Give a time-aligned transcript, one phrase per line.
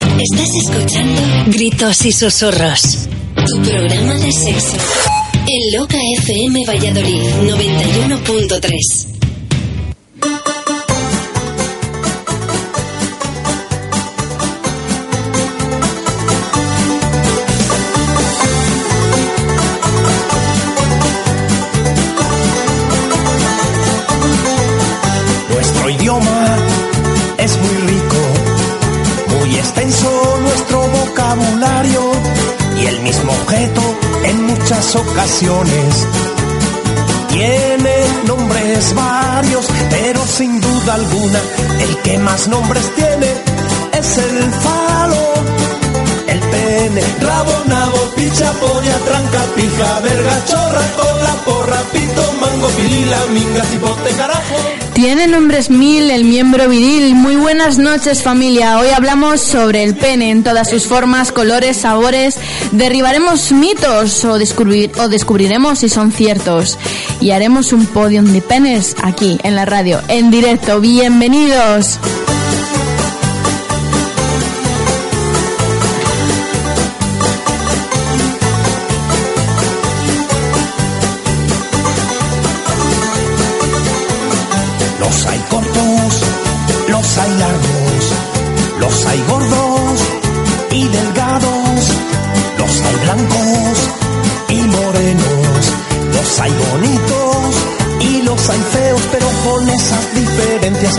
[0.00, 4.76] Estás escuchando Gritos y Susurros, tu programa de sexo.
[5.46, 9.06] En Loca FM Valladolid 91.3.
[25.50, 26.56] Nuestro idioma
[27.38, 27.89] es muy
[29.80, 32.12] extenso nuestro vocabulario
[32.78, 33.80] y el mismo objeto
[34.24, 36.06] en muchas ocasiones.
[37.30, 37.94] Tiene
[38.26, 41.40] nombres varios, pero sin duda alguna
[41.80, 43.26] el que más nombres tiene
[43.98, 45.34] es el falo,
[46.28, 53.18] el pene, rabo, nabo, picha, polla, tranca, pija, verga, chorra, cola, porra, pito, mango, pilila,
[53.32, 54.89] minga, cipote, carajo.
[55.02, 57.14] Tiene nombres mil el miembro viril.
[57.14, 58.78] Muy buenas noches familia.
[58.78, 62.36] Hoy hablamos sobre el pene en todas sus formas, colores, sabores.
[62.72, 66.78] Derribaremos mitos o, descubrir- o descubriremos si son ciertos.
[67.18, 70.80] Y haremos un podium de penes aquí en la radio, en directo.
[70.82, 71.98] Bienvenidos.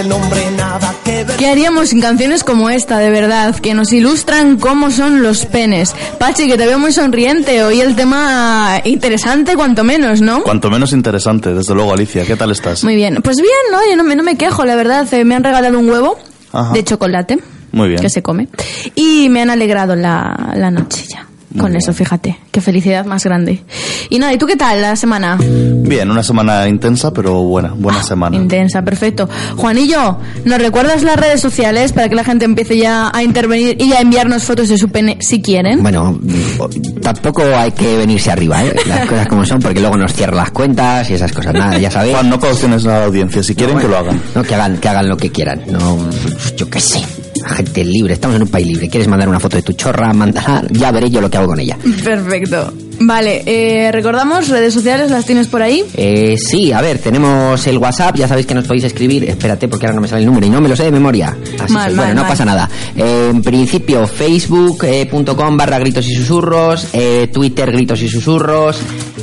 [0.02, 1.38] El nombre nada que ver.
[1.38, 3.56] ¿Qué haríamos sin canciones como esta, de verdad?
[3.56, 5.94] Que nos ilustran cómo son los penes.
[6.20, 7.64] Pachi, que te veo muy sonriente.
[7.64, 10.44] Hoy el tema interesante, cuanto menos, ¿no?
[10.44, 12.26] Cuanto menos interesante, desde luego, Alicia.
[12.26, 12.84] ¿Qué tal estás?
[12.84, 13.20] Muy bien.
[13.24, 13.78] Pues bien, ¿no?
[13.90, 15.08] Yo no me, no me quejo, la verdad.
[15.14, 16.18] Eh, me han regalado un huevo
[16.52, 16.74] Ajá.
[16.74, 17.40] de chocolate.
[17.72, 18.02] Muy bien.
[18.02, 18.48] Que se come.
[18.96, 21.28] Y me han alegrado la, la noche ya.
[21.52, 21.82] Muy Con bien.
[21.82, 22.38] eso, fíjate.
[22.52, 23.62] Qué felicidad más grande.
[24.10, 25.38] Y nada, ¿y tú qué tal la semana?
[25.40, 28.36] Bien, una semana intensa, pero buena, buena semana.
[28.36, 29.28] Intensa, perfecto.
[29.58, 33.94] Juanillo, ¿nos recuerdas las redes sociales para que la gente empiece ya a intervenir y
[33.94, 35.84] a enviarnos fotos de su pene si quieren?
[35.84, 36.20] Bueno,
[37.02, 38.74] tampoco hay que venirse arriba, ¿eh?
[38.88, 41.54] Las cosas como son, porque luego nos cierran las cuentas y esas cosas.
[41.54, 42.16] Nada, ya sabéis.
[42.16, 43.44] Juan, no cauciones a la audiencia.
[43.44, 44.22] Si quieren, que lo hagan.
[44.36, 45.62] No, que hagan, que hagan lo que quieran.
[45.70, 45.98] No,
[46.56, 47.02] yo qué sé.
[47.46, 48.90] Gente libre, estamos en un país libre.
[48.90, 50.14] ¿Quieres mandar una foto de tu chorra?
[50.14, 51.78] Mándala, ya veré yo lo que hago con ella.
[52.04, 52.74] Perfecto.
[53.04, 55.84] Vale, eh, recordamos, redes sociales, ¿las tienes por ahí?
[55.96, 59.24] Eh, sí, a ver, tenemos el WhatsApp, ya sabéis que nos podéis escribir.
[59.30, 61.36] Espérate, porque ahora no me sale el número y no me lo sé de memoria.
[61.60, 62.30] Así Mal, que, mal, bueno, no mal.
[62.30, 62.70] pasa nada.
[62.96, 68.80] Eh, en principio, facebook.com barra gritos y susurros, eh, Twitter gritos y susurros,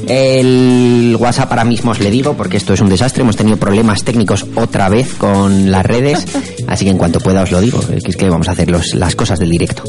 [0.06, 3.22] el WhatsApp ahora mismo os le digo, porque esto es un desastre.
[3.22, 6.27] Hemos tenido problemas técnicos otra vez con las redes,
[6.67, 8.94] así que en cuanto pueda os lo digo, que es que vamos a hacer los-
[8.94, 9.84] las cosas del directo.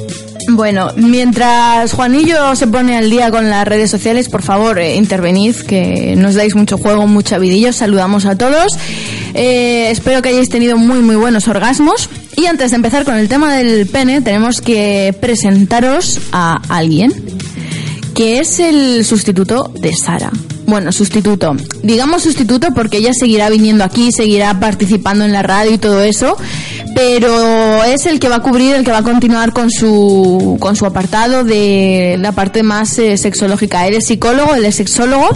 [0.51, 5.55] Bueno, mientras Juanillo se pone al día con las redes sociales, por favor, eh, intervenid,
[5.55, 7.69] que nos dais mucho juego, mucha vidilla.
[7.69, 8.77] Os Saludamos a todos.
[9.33, 12.09] Eh, espero que hayáis tenido muy, muy buenos orgasmos.
[12.35, 17.13] Y antes de empezar con el tema del pene, tenemos que presentaros a alguien
[18.15, 20.31] que es el sustituto de Sara.
[20.69, 21.55] Bueno, sustituto.
[21.81, 26.37] Digamos sustituto porque ella seguirá viniendo aquí, seguirá participando en la radio y todo eso,
[26.93, 30.75] pero es el que va a cubrir, el que va a continuar con su, con
[30.75, 33.87] su apartado de la parte más eh, sexológica.
[33.87, 35.29] Él es psicólogo, él es sexólogo.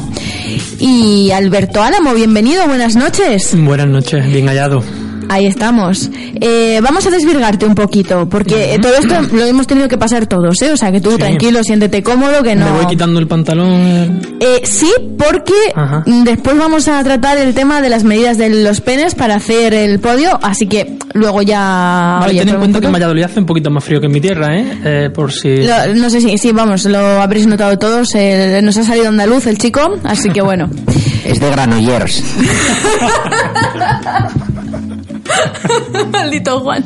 [0.79, 3.55] Y Alberto Álamo, bienvenido, buenas noches.
[3.57, 4.83] Buenas noches, bien hallado.
[5.29, 6.09] Ahí estamos.
[6.39, 10.61] Eh, vamos a desvirgarte un poquito, porque todo esto lo hemos tenido que pasar todos,
[10.61, 10.71] ¿eh?
[10.71, 11.17] O sea, que tú Sí.
[11.17, 12.65] tranquilo, siéntete cómodo, que no...
[12.65, 14.21] Me voy quitando el pantalón.
[14.39, 16.03] eh, sí, porque Ajá.
[16.23, 19.99] después vamos a tratar el tema de las medidas de los penes para hacer el
[19.99, 22.17] podio, así que luego ya...
[22.19, 24.11] Vale, oye, ten en cuenta que en Valladolid hace un poquito más frío que en
[24.11, 24.79] mi tierra, ¿eh?
[24.83, 25.57] Eh, por si...
[25.57, 29.47] Lo- no sé si, sí, vamos, lo habréis notado todos, eh, nos ha salido andaluz
[29.47, 30.69] el chico, así que bueno.
[31.25, 32.21] Es de Granollers.
[36.11, 36.83] Maldito Juan.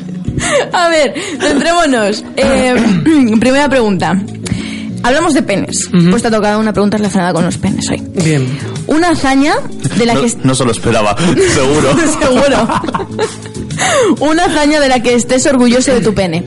[0.72, 2.24] A ver, centrémonos.
[2.36, 2.74] Eh,
[3.40, 4.20] primera pregunta.
[5.02, 5.88] Hablamos de penes.
[6.10, 8.02] Pues te ha tocado una pregunta relacionada con los penes hoy.
[8.24, 8.46] Bien.
[8.88, 9.54] Una hazaña
[9.96, 10.32] de la No, que...
[10.42, 11.16] no se lo esperaba,
[11.54, 11.96] seguro.
[12.20, 12.68] Seguro.
[14.20, 16.44] Una hazaña de la que estés orgulloso de tu pene.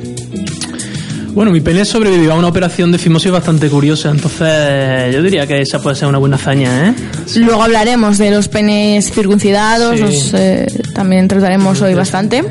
[1.33, 5.62] Bueno, mi pene sobrevivió a una operación de fimosis bastante curiosa, entonces yo diría que
[5.62, 6.94] esa puede ser una buena hazaña, ¿eh?
[7.36, 10.01] Luego hablaremos de los penes circuncidados, Sí.
[10.01, 12.44] los, eh, también trataremos hoy bastante.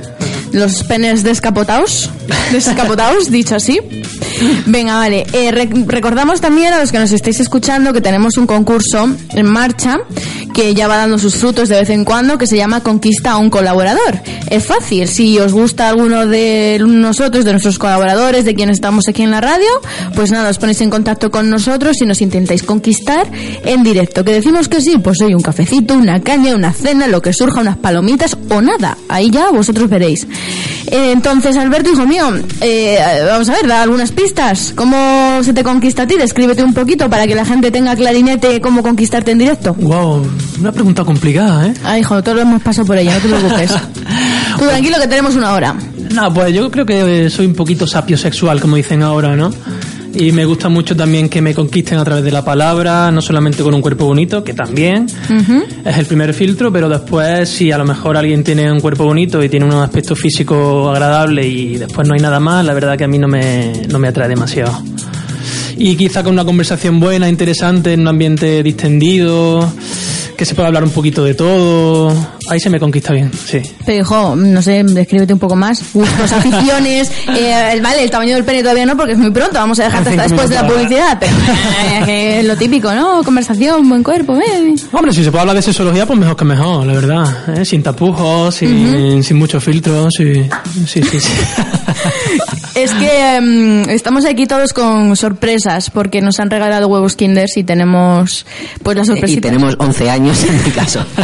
[0.53, 2.11] Los penes descapotados,
[2.53, 3.79] descapotados, dicho así.
[4.67, 5.25] Venga, vale.
[5.33, 9.47] Eh, rec- recordamos también a los que nos estáis escuchando que tenemos un concurso en
[9.47, 9.99] marcha
[10.61, 13.39] que ya va dando sus frutos de vez en cuando, que se llama Conquista a
[13.39, 14.21] un colaborador.
[14.51, 19.23] Es fácil, si os gusta alguno de nosotros, de nuestros colaboradores, de quienes estamos aquí
[19.23, 19.69] en la radio,
[20.15, 23.27] pues nada, os ponéis en contacto con nosotros y nos intentáis conquistar
[23.65, 24.23] en directo.
[24.23, 27.61] Que decimos que sí, pues hoy un cafecito, una caña, una cena, lo que surja,
[27.61, 28.99] unas palomitas o nada.
[29.09, 30.27] Ahí ya vosotros veréis.
[30.89, 34.75] Eh, entonces, Alberto, hijo mío, eh, vamos a ver, da algunas pistas.
[34.77, 36.17] ¿Cómo se te conquista a ti?
[36.17, 39.75] Descríbete un poquito para que la gente tenga clarinete cómo conquistarte en directo.
[39.75, 40.27] Wow,
[40.59, 41.75] una pregunta complicada, ¿eh?
[41.85, 43.71] Ah, hijo, todos hemos pasado por ella, no te preocupes.
[44.59, 45.75] Tú tranquilo que tenemos una hora.
[46.15, 49.51] No, pues yo creo que soy un poquito sapiosexual, como dicen ahora, ¿no?
[50.13, 53.63] Y me gusta mucho también que me conquisten a través de la palabra, no solamente
[53.63, 55.07] con un cuerpo bonito, que también
[55.85, 59.43] es el primer filtro, pero después si a lo mejor alguien tiene un cuerpo bonito
[59.43, 63.05] y tiene un aspecto físico agradable y después no hay nada más, la verdad que
[63.05, 64.83] a mí no me, no me atrae demasiado.
[65.77, 69.73] Y quizá con una conversación buena, interesante, en un ambiente distendido,
[70.41, 72.15] que se pueda hablar un poquito de todo,
[72.49, 73.61] ahí se me conquista bien, sí.
[73.85, 75.83] Pero hijo, no sé, descríbete un poco más.
[75.93, 79.53] Gustos, aficiones, eh, el- vale, el tamaño del pene todavía no porque es muy pronto,
[79.57, 81.33] vamos a dejarte hasta Cinco después de la publicidad, pero
[82.09, 83.23] eh, lo típico, ¿no?
[83.23, 84.75] Conversación, buen cuerpo, eh.
[84.93, 87.59] Hombre, si se puede hablar de sexología, pues mejor que mejor, la verdad.
[87.59, 87.65] ¿eh?
[87.67, 90.33] Sin tapujos, sin, sin muchos filtros, sí,
[90.87, 91.21] sí, sí.
[91.21, 91.29] sí.
[92.75, 97.65] Es que mm, estamos aquí todos con sorpresas porque nos han regalado huevos Kinders y
[97.65, 98.47] tenemos
[98.83, 99.41] pues la Y sorpresita.
[99.49, 101.05] tenemos 11 años en mi caso.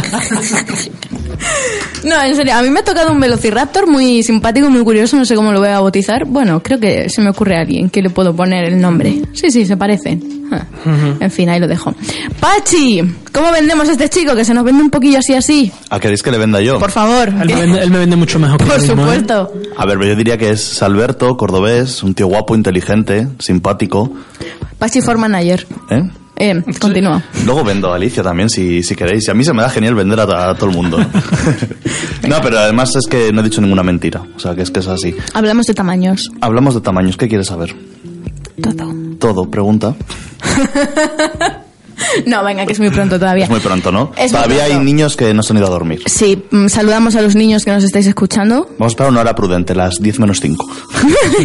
[2.03, 5.25] No, en serio, a mí me ha tocado un Velociraptor muy simpático, muy curioso, no
[5.25, 6.25] sé cómo lo voy a bautizar.
[6.25, 9.21] Bueno, creo que se me ocurre a alguien que le puedo poner el nombre.
[9.33, 10.37] Sí, sí, se parecen.
[10.51, 10.63] Ah,
[11.19, 11.93] En fin, ahí lo dejo.
[12.39, 13.01] Pachi,
[13.33, 15.71] ¿cómo vendemos a este chico que se nos vende un poquillo así así?
[15.89, 16.79] ¿A queréis que le venda yo?
[16.79, 17.27] Por favor.
[17.29, 18.87] Él, me vende, él me vende mucho mejor que por ¿eh?
[18.87, 19.53] supuesto.
[19.75, 24.11] A ver, yo diría que es Alberto, cordobés, un tío guapo, inteligente, simpático.
[24.79, 25.67] Pachi for manager.
[25.89, 26.03] ¿eh?
[26.39, 27.21] Eh, continúa.
[27.45, 29.27] Luego vendo a Alicia también, si, si queréis.
[29.27, 30.97] Y a mí se me da genial vender a, a todo el mundo.
[32.27, 34.23] no, pero además es que no he dicho ninguna mentira.
[34.35, 35.15] O sea, que es que es así.
[35.33, 36.29] Hablamos de tamaños.
[36.41, 37.17] Hablamos de tamaños.
[37.17, 37.75] ¿Qué quieres saber?
[38.61, 38.93] Todo.
[39.19, 39.95] Todo, pregunta.
[42.25, 43.45] No, venga, que es muy pronto todavía.
[43.45, 44.11] Es muy pronto, ¿no?
[44.17, 46.01] Es Todavía hay niños que no se han ido a dormir.
[46.05, 48.67] Sí, mm, saludamos a los niños que nos estáis escuchando.
[48.77, 50.67] Vamos a esperar una hora prudente, las 10 menos 5.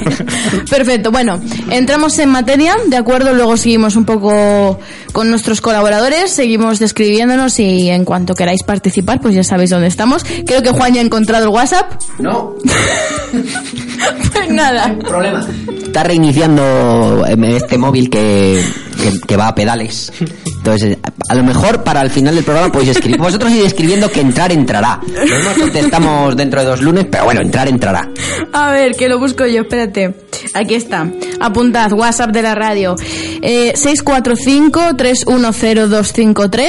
[0.71, 1.41] Perfecto, bueno,
[1.71, 4.79] entramos en materia, de acuerdo, luego seguimos un poco
[5.13, 10.25] con nuestros colaboradores, seguimos describiéndonos y en cuanto queráis participar, pues ya sabéis dónde estamos.
[10.47, 11.93] Creo que Juan ya ha encontrado el WhatsApp.
[12.19, 12.55] No,
[14.33, 14.97] Pues nada.
[14.99, 15.47] problema.
[15.85, 18.63] Está reiniciando eh, este móvil que,
[19.01, 20.13] que, que va a pedales.
[20.45, 20.99] Entonces,
[21.29, 23.19] a lo mejor para el final del programa podéis escribir.
[23.19, 25.01] Vosotros id escribiendo que entrar entrará.
[25.03, 28.09] No contestamos dentro de dos lunes, pero bueno, entrar entrará.
[28.53, 30.15] A ver, que lo busco yo, espérate.
[30.55, 31.09] Aquí está.
[31.41, 32.95] Apuntad, WhatsApp de la radio.
[33.41, 36.69] Eh, 645-310-253.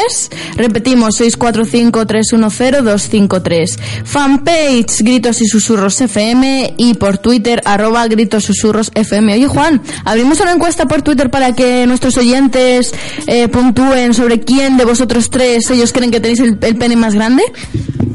[0.55, 3.77] Repetimos, 645-310-253.
[4.05, 6.75] Fanpage, Gritos y Susurros FM.
[6.77, 9.33] Y por Twitter, arroba Gritos Susurros FM.
[9.33, 12.93] Oye, Juan, abrimos una encuesta por Twitter para que nuestros oyentes
[13.27, 17.13] eh, puntúen sobre quién de vosotros tres ellos creen que tenéis el, el pene más
[17.13, 17.43] grande.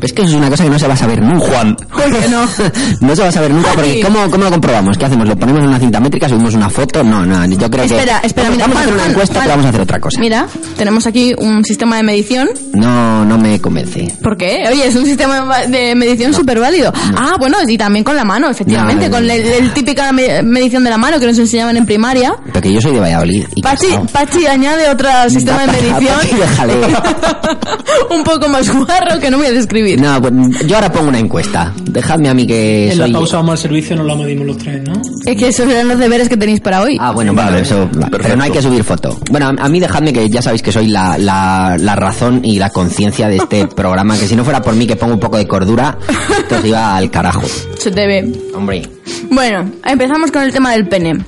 [0.01, 1.47] Es que eso es una cosa que no se va a saber nunca.
[1.47, 2.47] Juan, ¿Por qué no?
[3.01, 4.01] No se va a saber nunca porque.
[4.01, 4.97] ¿cómo, ¿cómo lo comprobamos?
[4.97, 5.27] ¿Qué hacemos?
[5.27, 6.29] ¿Lo ponemos en una cinta métrica?
[6.29, 7.03] ¿Subimos una foto?
[7.03, 7.95] No, no, yo creo que...
[7.97, 9.45] Espera, espera, mira, Vamos a hacer Juan, una Juan, encuesta, Juan.
[9.45, 10.21] pero vamos a hacer otra cosa.
[10.21, 12.49] Mira, tenemos aquí un sistema de medición.
[12.75, 14.15] No, no me convence.
[14.23, 14.65] ¿Por qué?
[14.71, 16.93] Oye, es un sistema de medición súper válido.
[17.17, 19.33] Ah, bueno, y también con la mano, efectivamente, No, no, con no.
[19.33, 22.37] el, el típica me- medición de la mano que nos enseñaban en primaria.
[22.53, 23.47] Porque yo soy de Valladolid.
[23.57, 23.89] Y Pachi.
[24.13, 25.09] Pachi añade otro
[25.41, 26.41] sistema de Pachi, medición.
[26.41, 26.75] déjale.
[28.11, 30.01] un poco más guarro que no voy a describir.
[30.01, 30.33] No, pues
[30.67, 31.73] yo ahora pongo una encuesta.
[31.85, 33.13] Dejadme a mí que En la soy...
[33.13, 35.01] pausa vamos al servicio, nos la medimos los tres, ¿no?
[35.25, 36.97] Es que esos eran los deberes que tenéis para hoy.
[37.01, 39.19] Ah, bueno, vale, eso, pero no hay que subir foto.
[39.31, 42.59] Bueno, a, a mí dejadme que ya sabéis que soy la, la, la razón y
[42.59, 45.37] la conciencia de este programa, que si no fuera por mí que pongo un poco
[45.37, 45.99] de cordura,
[46.39, 47.43] esto se iba al carajo.
[47.79, 48.33] Se te ve.
[48.55, 48.83] Hombre,
[49.31, 51.19] Bueno, empezamos con el tema del pene.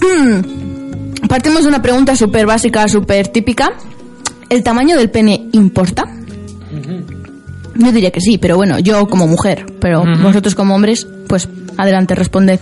[1.28, 3.72] Partimos de una pregunta súper básica, súper típica.
[4.48, 6.04] ¿El tamaño del pene importa?
[7.74, 12.14] Yo diría que sí, pero bueno, yo como mujer, pero vosotros como hombres, pues adelante,
[12.14, 12.60] responded.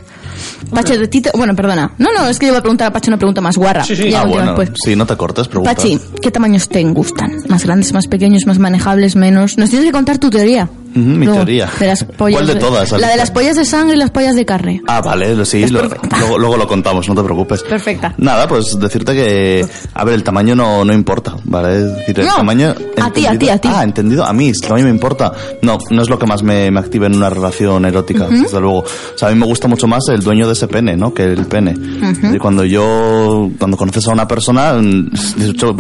[0.71, 1.93] Pachi, de ti te- Bueno, perdona.
[1.99, 3.85] No, no, es que yo voy a preguntar a Pachi una pregunta más guarra.
[3.85, 4.11] Sí, sí.
[4.11, 4.71] Ya ah, bueno, después.
[4.85, 5.75] sí, no te cortes, pregunta.
[5.75, 7.43] Pachi, ¿qué tamaños te gustan?
[7.49, 9.57] ¿Más grandes, más pequeños, más manejables, menos?
[9.57, 10.69] Nos tienes que contar tu teoría.
[10.95, 11.69] Mi Luego, teoría.
[11.79, 12.93] De las pollas ¿Cuál de todas?
[12.93, 14.83] La de las pollas de sangre y las pollas de carne.
[14.87, 15.83] Ah, vale, sí, lo-
[16.19, 17.63] luego, luego lo contamos, no te preocupes.
[17.63, 18.15] Perfecta.
[18.19, 21.77] Nada, pues decirte que, a ver, el tamaño no, no importa, ¿vale?
[21.77, 22.75] Es decir, el No, tamaño...
[23.01, 23.69] a ti, a ti, a ti.
[23.73, 25.33] Ah, entendido, a mí, el tamaño me importa.
[25.63, 28.79] No, no es lo que más me, me activa en una relación erótica, desde luego.
[28.81, 31.13] O sea, a mí me gusta mucho más el dueño de ese pene, ¿no?
[31.13, 31.75] Que el pene.
[32.33, 34.75] Y cuando yo, cuando conoces a una persona,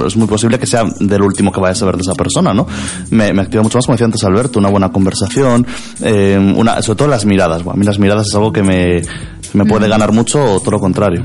[0.06, 2.66] es muy posible que sea del último que vayas a ver de esa persona, ¿no?
[3.11, 5.03] Me, me activa mucho más, como decía antes Alberto, una buena conversación,
[6.02, 7.62] eh, una, sobre todo las miradas.
[7.62, 9.02] Bueno, a mí las miradas es algo que me,
[9.52, 11.23] me puede ganar mucho o todo lo contrario.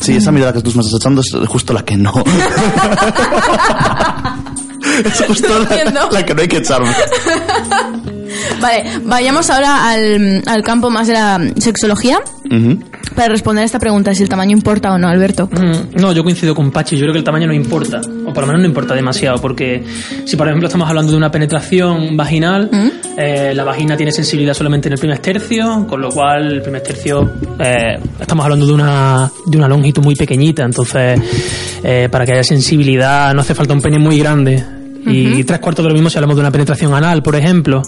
[0.00, 2.12] Sí, esa mirada que tú me estás echando es justo la que no.
[5.04, 6.88] es justo la, que no hay que echarme.
[8.60, 12.20] Vale, vayamos ahora al, al campo más de la sexología
[13.14, 15.48] para responder a esta pregunta, si el tamaño importa o no, Alberto.
[15.50, 16.96] Mm, No, yo coincido con Pachi.
[16.96, 18.00] Yo creo que el tamaño no importa.
[18.38, 19.38] Por lo menos no importa demasiado.
[19.38, 19.82] Porque
[20.24, 22.70] si, por ejemplo, estamos hablando de una penetración vaginal,
[23.16, 25.84] eh, la vagina tiene sensibilidad solamente en el primer tercio.
[25.88, 30.14] Con lo cual, el primer tercio, eh, estamos hablando de una, de una longitud muy
[30.14, 30.62] pequeñita.
[30.62, 31.20] Entonces,
[31.82, 34.64] eh, para que haya sensibilidad, no hace falta un pene muy grande.
[35.04, 37.82] Y tres cuartos de lo mismo si hablamos de una penetración anal, por ejemplo.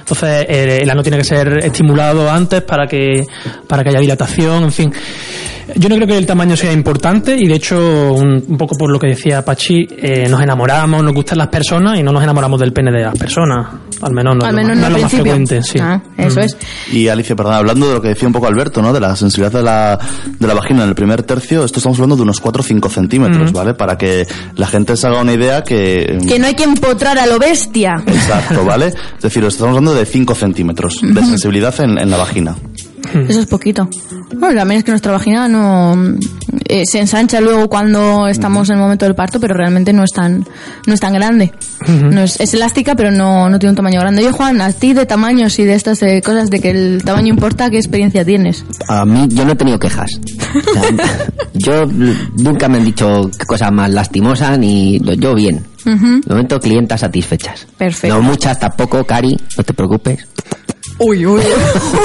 [0.00, 3.24] Entonces, eh, el ano tiene que ser estimulado antes para que,
[3.66, 4.92] para que haya dilatación, en fin.
[5.76, 8.90] Yo no creo que el tamaño sea importante y de hecho, un, un poco por
[8.90, 12.60] lo que decía Pachi, eh, nos enamoramos, nos gustan las personas y no nos enamoramos
[12.60, 13.66] del pene de las personas.
[14.02, 15.22] Al menos no, Al es lo menos más- no al más principio.
[15.24, 15.62] frecuente.
[15.62, 15.78] Sí.
[15.80, 16.42] Ah, eso Mm.
[16.42, 16.56] es.
[16.92, 18.92] Y Alicia, perdón, hablando de lo que decía un poco Alberto, ¿no?
[18.92, 19.98] De la sensibilidad de la,
[20.38, 22.88] de la vagina en el primer tercio, esto estamos hablando de unos 4 o 5
[22.90, 23.74] centímetros, ¿vale?
[23.74, 26.18] Para que la gente se haga una idea que...
[26.28, 27.94] Que no hay que empotrar a lo bestia.
[28.06, 28.88] Exacto, ¿vale?
[29.16, 32.56] Es decir, estamos hablando de 5 centímetros de sensibilidad en, en la vagina.
[33.28, 33.88] Eso es poquito.
[34.36, 35.94] Bueno, también es que nuestra vagina no
[36.66, 40.10] eh, se ensancha luego cuando estamos en el momento del parto, pero realmente no es
[40.10, 40.46] tan
[40.86, 41.52] no es tan grande.
[41.86, 44.22] No es, es elástica, pero no, no tiene un tamaño grande.
[44.22, 47.28] Oye, Juan, a ti de tamaños y de estas eh, cosas de que el tamaño
[47.28, 48.64] importa, ¿qué experiencia tienes?
[48.88, 50.10] A mí yo no he tenido quejas.
[50.54, 51.86] O sea, yo
[52.36, 55.64] nunca me han dicho cosas más lastimosas ni yo bien.
[55.86, 56.20] Ujú.
[56.20, 57.66] De momento clientas satisfechas.
[57.76, 58.16] Perfecto.
[58.16, 60.26] No muchas tampoco, Cari, no te preocupes.
[61.06, 61.42] Uy, uy.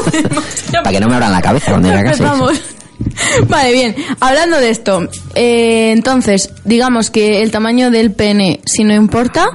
[0.72, 2.24] Para que no me abran la cabeza cuando llegue a casa.
[2.24, 2.62] Empezamos.
[3.48, 3.96] Vale, bien.
[4.20, 9.46] Hablando de esto, eh, entonces, digamos que el tamaño del pene, si no importa,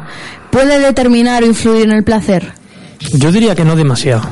[0.51, 2.53] puede determinar o influir en el placer.
[3.13, 4.23] Yo diría que no demasiado.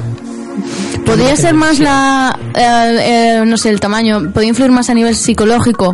[1.05, 5.17] Podría ser más la, eh, eh, no sé, el tamaño, podría influir más a nivel
[5.17, 5.93] psicológico,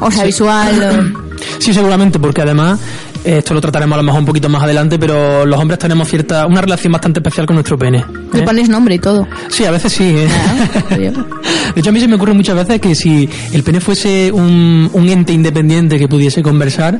[0.00, 1.14] o sea, visual.
[1.58, 2.80] Sí, seguramente, porque además
[3.26, 6.46] esto lo trataremos a lo mejor un poquito más adelante, pero los hombres tenemos cierta
[6.46, 8.04] una relación bastante especial con nuestro pene.
[8.32, 8.42] Le ¿eh?
[8.42, 9.26] pones nombre y todo.
[9.48, 10.04] Sí, a veces sí.
[10.04, 10.28] ¿eh?
[10.30, 11.12] Ah, oye.
[11.74, 14.88] De hecho, a mí se me ocurre muchas veces que si el pene fuese un,
[14.92, 16.98] un ente independiente que pudiese conversar,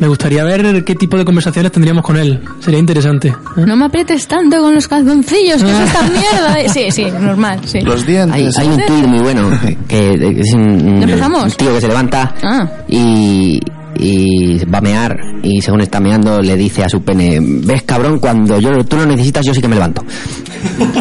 [0.00, 2.40] me gustaría ver qué tipo de conversaciones tendríamos con él.
[2.60, 3.28] Sería interesante.
[3.28, 3.64] ¿eh?
[3.66, 6.72] No me aprietes tanto con los calzoncillos, que es esta mierda.
[6.72, 7.80] Sí, sí, normal, sí.
[7.80, 8.56] Los dientes.
[8.56, 9.50] hay un tuit muy bueno
[9.88, 11.44] que es un, ¿Empezamos?
[11.44, 12.66] un tío que se levanta Ah.
[12.88, 13.60] y,
[13.96, 18.18] y va a mear y según está meando le dice a su pene, ves cabrón,
[18.18, 20.04] cuando yo tú lo necesitas yo sí que me levanto.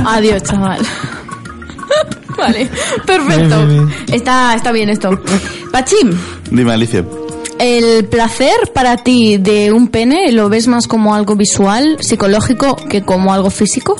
[0.05, 0.81] Adiós, chaval.
[2.38, 2.69] vale,
[3.05, 3.65] perfecto.
[3.67, 5.09] Bien, bien, Está, está bien esto.
[5.71, 6.12] Pachim,
[6.51, 7.05] Dime, Alicia.
[7.59, 13.03] ¿el placer para ti de un pene lo ves más como algo visual, psicológico, que
[13.03, 13.95] como algo físico?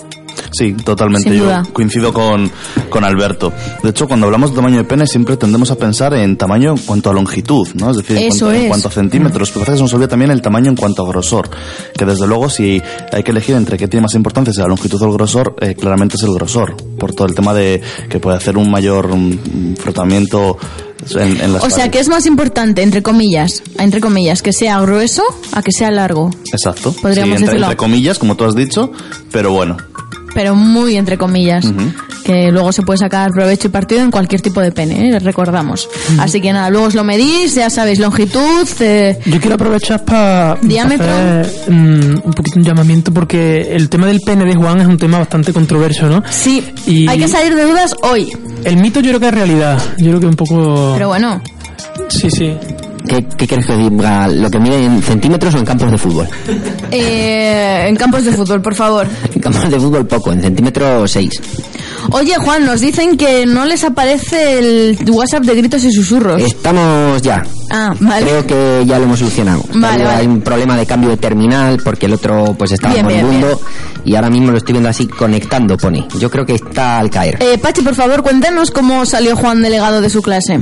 [0.52, 1.30] Sí, totalmente.
[1.30, 1.64] Sin Yo duda.
[1.74, 2.50] coincido con,
[2.90, 3.52] con Alberto.
[3.82, 6.78] De hecho, cuando hablamos de tamaño de pene, siempre tendemos a pensar en tamaño en
[6.78, 7.92] cuanto a longitud, ¿no?
[7.92, 8.68] Es decir, en, cuanto, en es.
[8.68, 9.50] cuanto a centímetros.
[9.52, 11.50] Pero a veces se nos olvida también el tamaño en cuanto a grosor.
[11.98, 15.02] Que desde luego, si hay que elegir entre qué tiene más importancia, si la longitud
[15.02, 16.76] o el grosor, eh, claramente es el grosor.
[16.98, 20.58] Por todo el tema de que puede hacer un mayor mm, frotamiento
[21.16, 24.80] en, en las O sea, que es más importante, entre comillas, entre comillas, que sea
[24.82, 26.30] grueso a que sea largo.
[26.52, 26.94] Exacto.
[26.94, 27.66] Podríamos sí, entre, decirlo.
[27.66, 28.92] entre comillas, como tú has dicho,
[29.32, 29.78] pero bueno.
[30.34, 31.66] Pero muy entre comillas.
[32.24, 35.20] Que luego se puede sacar provecho y partido en cualquier tipo de pene, ¿eh?
[35.20, 35.90] recordamos.
[36.20, 38.66] Así que nada, luego os lo medís, ya sabéis, longitud.
[38.80, 41.06] eh, Yo quiero aprovechar para Diámetro.
[41.06, 44.98] hacer mm, un poquito un llamamiento porque el tema del pene de Juan es un
[44.98, 46.24] tema bastante controverso, ¿no?
[46.30, 48.32] sí, Y- hay que salir de dudas hoy.
[48.64, 49.78] El mito yo creo que es realidad.
[49.98, 50.92] Yo creo que un poco...
[50.94, 51.42] Pero bueno,
[52.08, 52.54] Sí, sí.
[53.08, 54.28] ¿Qué, qué quieres que diga?
[54.28, 56.28] ¿Lo que mide en centímetros o en campos de fútbol?
[56.92, 59.08] eh, en campos de fútbol, por favor.
[59.34, 61.42] En campos de fútbol poco, en centímetros 6.
[62.12, 66.42] Oye, Juan, nos dicen que no les aparece el WhatsApp de gritos y susurros.
[66.42, 67.44] Estamos ya.
[67.70, 68.26] Ah, vale.
[68.26, 69.64] Creo que ya lo hemos solucionado.
[69.74, 70.28] Vale, Hay vale.
[70.28, 73.60] un problema de cambio de terminal porque el otro pues estaba Bien, bien, moribundo
[74.06, 76.06] y ahora mismo lo estoy viendo así conectando, pone.
[76.20, 77.38] Yo creo que está al caer.
[77.42, 80.60] Eh, Pachi, por favor, cuéntanos cómo salió Juan delegado de su clase.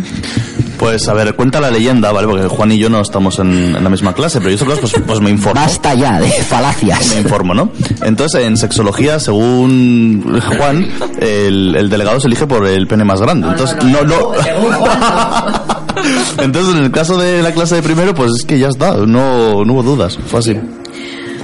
[0.81, 2.27] Pues a ver, cuenta la leyenda, ¿vale?
[2.27, 4.91] Porque Juan y yo no estamos en, en la misma clase, pero yo estas cosas
[4.93, 5.61] pues, pues me informo.
[5.61, 7.13] Basta ya de falacias.
[7.13, 7.71] Me informo, ¿no?
[8.01, 13.49] Entonces, en sexología, según Juan, el, el delegado se elige por el pene más grande.
[13.49, 14.31] Entonces, no, no.
[16.39, 19.63] Entonces, en el caso de la clase de primero, pues es que ya está, no,
[19.63, 20.57] no hubo dudas, fue así.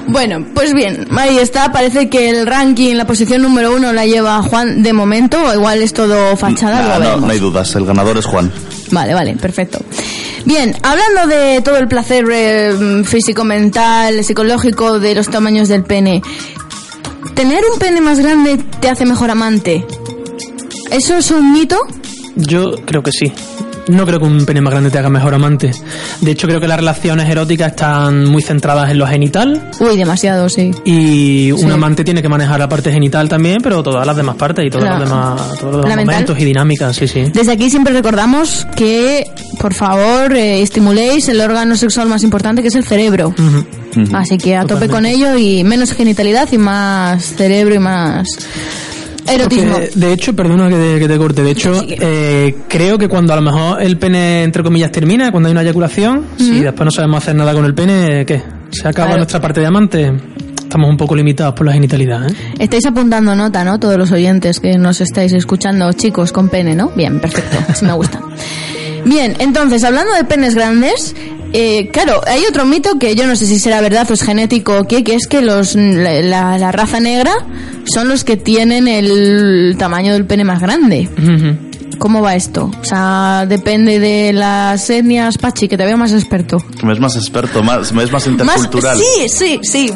[0.08, 1.72] Bueno, pues bien, ahí está.
[1.72, 5.38] Parece que el ranking, la posición número uno la lleva Juan de momento.
[5.46, 6.82] O igual es todo fachada.
[6.82, 7.22] No, veremos.
[7.22, 8.52] no hay dudas, el ganador es Juan.
[8.92, 9.80] Vale, vale, perfecto.
[10.46, 16.22] Bien, hablando de todo el placer eh, físico, mental, psicológico de los tamaños del pene,
[17.34, 19.86] ¿tener un pene más grande te hace mejor amante?
[20.90, 21.78] ¿Eso es un mito?
[22.36, 23.34] Yo creo que sí.
[23.90, 25.72] No creo que un pene más grande te haga mejor amante.
[26.22, 30.50] De hecho, creo que las relaciones eróticas están muy centradas en lo genital Uy, demasiado,
[30.50, 30.72] sí.
[30.86, 31.70] y un Sí.
[31.70, 34.84] amante tiene que manejar la parte genital también, pero todas las demás partes y todos
[34.86, 36.06] La- los demás, todos los la demás mental.
[36.16, 37.24] momentos y dinámicas, sí, sí.
[37.34, 39.26] Desde aquí siempre recordamos que,
[39.60, 43.34] por favor, eh, estimuléis el órgano sexual más importante que es el cerebro.
[44.14, 48.28] Así que a tope con ello y menos genitalidad y más cerebro y más
[49.28, 49.74] erotismo.
[49.74, 53.34] Porque, de hecho, perdona que te, que te corte, de hecho, eh, creo que cuando
[53.34, 56.92] a lo mejor el pene, entre comillas, termina, cuando hay una eyaculación, si después no
[56.92, 58.42] sabemos hacer nada con el pene, ¿qué?
[58.72, 59.18] ¿Se acaba Claro.
[59.18, 60.12] nuestra parte de amante?
[60.62, 62.34] Estamos un poco limitados por la genitalidad, ¿eh?
[62.60, 63.80] Estáis apuntando nota, ¿no?
[63.80, 66.90] Todos los oyentes que nos estáis escuchando, chicos con pene, ¿no?
[66.96, 68.20] Bien, perfecto, así me gusta.
[69.06, 71.16] Bien, entonces, hablando de penes grandes,
[71.54, 74.80] eh, claro, hay otro mito que yo no sé si será verdad o es genético
[74.80, 77.34] o qué, que es que los la, raza negra
[77.86, 81.10] son los que tienen el tamaño del pene más grande.
[81.98, 82.70] ¿Cómo va esto?
[82.80, 86.64] O sea, depende de las etnias, Pachi, que te veo más experto.
[86.84, 88.98] Me es más experto, más, me es más Más, intercultural.
[88.98, 89.94] sí, sí, sí.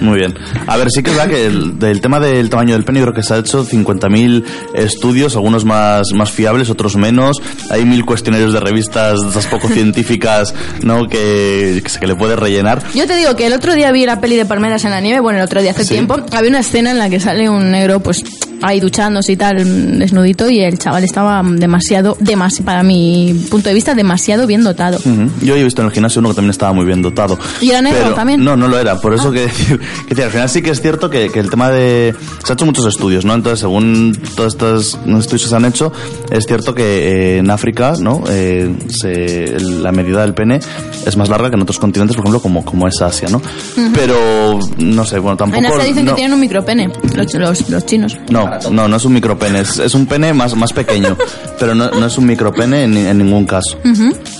[0.00, 0.34] Muy bien.
[0.66, 3.12] A ver, sí que es verdad que el, del tema del tamaño del pene creo
[3.12, 4.44] que se ha hecho 50.000
[4.74, 7.42] estudios, algunos más, más fiables, otros menos.
[7.70, 11.06] Hay mil cuestionarios de revistas esas poco científicas, ¿no?
[11.06, 12.82] Que, que, que le puede rellenar.
[12.94, 15.20] Yo te digo que el otro día vi la peli de Palmeras en la nieve,
[15.20, 15.94] bueno, el otro día hace Sí.
[15.94, 18.22] tiempo, había una escena en la que sale un negro, pues,
[18.62, 23.74] ahí duchándose y tal, desnudito, y el chaval estaba demasiado, demasi para mi punto de
[23.74, 24.98] vista, demasiado bien dotado.
[24.98, 25.30] Ujú.
[25.42, 27.38] Yo he visto en el gimnasio uno que también estaba muy bien dotado.
[27.60, 28.40] ¿Y era negro Pero- también?
[28.40, 28.44] Ah.
[28.44, 29.00] No, no lo era.
[29.00, 31.48] Por eso que decir, que decir, al final sí que es cierto que, que el
[31.50, 32.14] tema de...
[32.44, 33.34] Se han hecho muchos estudios, ¿no?
[33.34, 35.92] Entonces, según todos estos estudios que se han hecho,
[36.30, 38.22] es cierto que eh, en África, ¿no?
[38.28, 40.60] Eh, se- la medida del pene
[41.06, 43.40] es más larga que en otros continentes, por ejemplo, como, como es Asia, ¿no?
[43.94, 45.58] Pero, no sé, bueno, tampoco...
[45.58, 48.16] En Asia dicen no- que tienen un micropene, los, los, los chinos.
[48.30, 51.16] no, no, no es un micropene, es, es un pene más, más pequeño,
[51.58, 53.78] pero no, no es un micropene en, en ningún caso.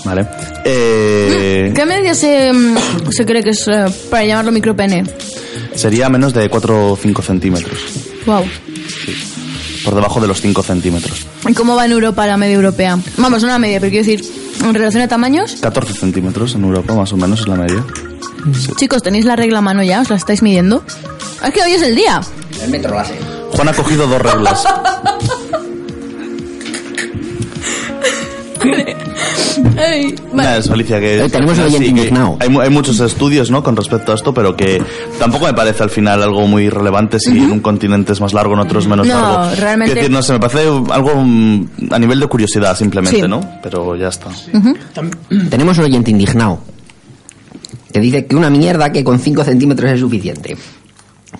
[0.05, 0.27] ¿Vale?
[0.65, 2.75] Eh, ¿Qué medida se, mm,
[3.11, 5.03] se cree que es eh, para llamarlo micropene?
[5.75, 7.79] sería menos de 4 o 5 centímetros,
[8.27, 8.43] Wow.
[9.83, 11.25] por debajo de los 5 centímetros.
[11.47, 12.97] ¿Y cómo va en Europa la media europea?
[13.17, 14.23] Vamos, no la media, pero quiero decir,
[14.63, 17.83] en relación a tamaños, 14 centímetros en Europa, más o menos, es la media.
[18.75, 20.01] chicos, ¿tenéis la regla a mano ya?
[20.01, 20.83] ¿Os la estáis midiendo?
[21.43, 22.21] Es que hoy es el día.
[22.63, 23.13] El metro base.
[23.51, 24.63] Juan ha cogido dos reglas.
[28.63, 30.33] Ey, vale.
[30.33, 32.37] Nada, es Alicia, que Eh, tenemos oyente sí que indignado.
[32.39, 33.63] Hay, hay muchos estudios ¿no?
[33.63, 34.81] con respecto a esto, pero que
[35.19, 38.53] tampoco me parece al final algo muy relevante si en un continente es más largo,
[38.53, 39.55] en otro es menos No, largo.
[39.55, 43.27] realmente- Quiero decir, no sé, me parece algo mm, a nivel de curiosidad simplemente, Sí.
[43.27, 43.41] ¿no?
[43.61, 44.27] Pero ya está.
[45.49, 46.59] Tenemos un oyente indignado
[47.91, 50.57] que dice que una mierda que con 5 centímetros es suficiente.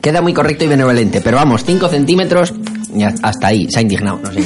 [0.02, 2.54] Queda muy correcto y benevolente, pero vamos, 5 centímetros,
[3.22, 4.44] hasta ahí, se ha indignado, no sé.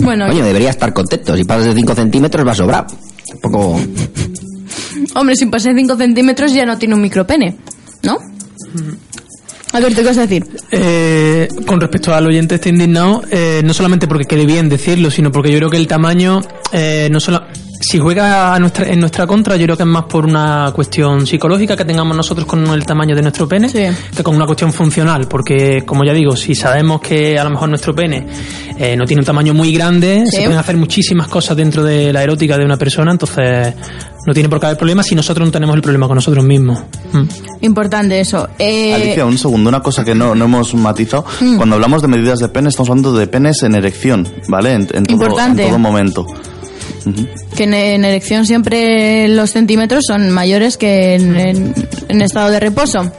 [0.00, 2.86] Bueno, Coño, debería estar contento, si pasas de 5 centímetros va a sobrar.
[3.28, 3.80] Tampoco...
[5.14, 7.56] hombre, si pasé 5 centímetros ya no tiene un micropene,
[8.02, 8.18] ¿no?
[9.72, 10.46] A ver, ¿te qué vas a decir?
[10.70, 15.30] Eh, con respecto al oyente este indignado, eh, no solamente porque quede bien decirlo, sino
[15.30, 16.40] porque yo creo que el tamaño,
[16.72, 17.42] eh, no solo,
[17.88, 21.26] si juega a nuestra, en nuestra contra, yo creo que es más por una cuestión
[21.26, 23.84] psicológica que tengamos nosotros con el tamaño de nuestro pene, Sí.
[24.14, 27.68] que con una cuestión funcional, porque como ya digo, si sabemos que a lo mejor
[27.68, 28.26] nuestro pene
[28.78, 30.36] eh, no tiene un tamaño muy grande, Sí.
[30.38, 33.74] se pueden hacer muchísimas cosas dentro de la erótica de una persona, entonces
[34.26, 36.80] no tiene por qué haber problema si nosotros no tenemos el problema con nosotros mismos.
[37.12, 37.22] Mm.
[37.64, 38.48] Importante eso.
[38.58, 41.24] Eh, Alicia, un segundo, una cosa que no, no hemos matizado.
[41.40, 41.56] Mm.
[41.56, 44.72] Cuando hablamos de medidas de pene, estamos hablando de penes en erección, ¿vale?
[44.72, 45.62] En, en todo, Importante.
[45.62, 46.26] en todo momento.
[47.56, 53.12] Que en, en erección siempre los centímetros son mayores que en, estado de reposo.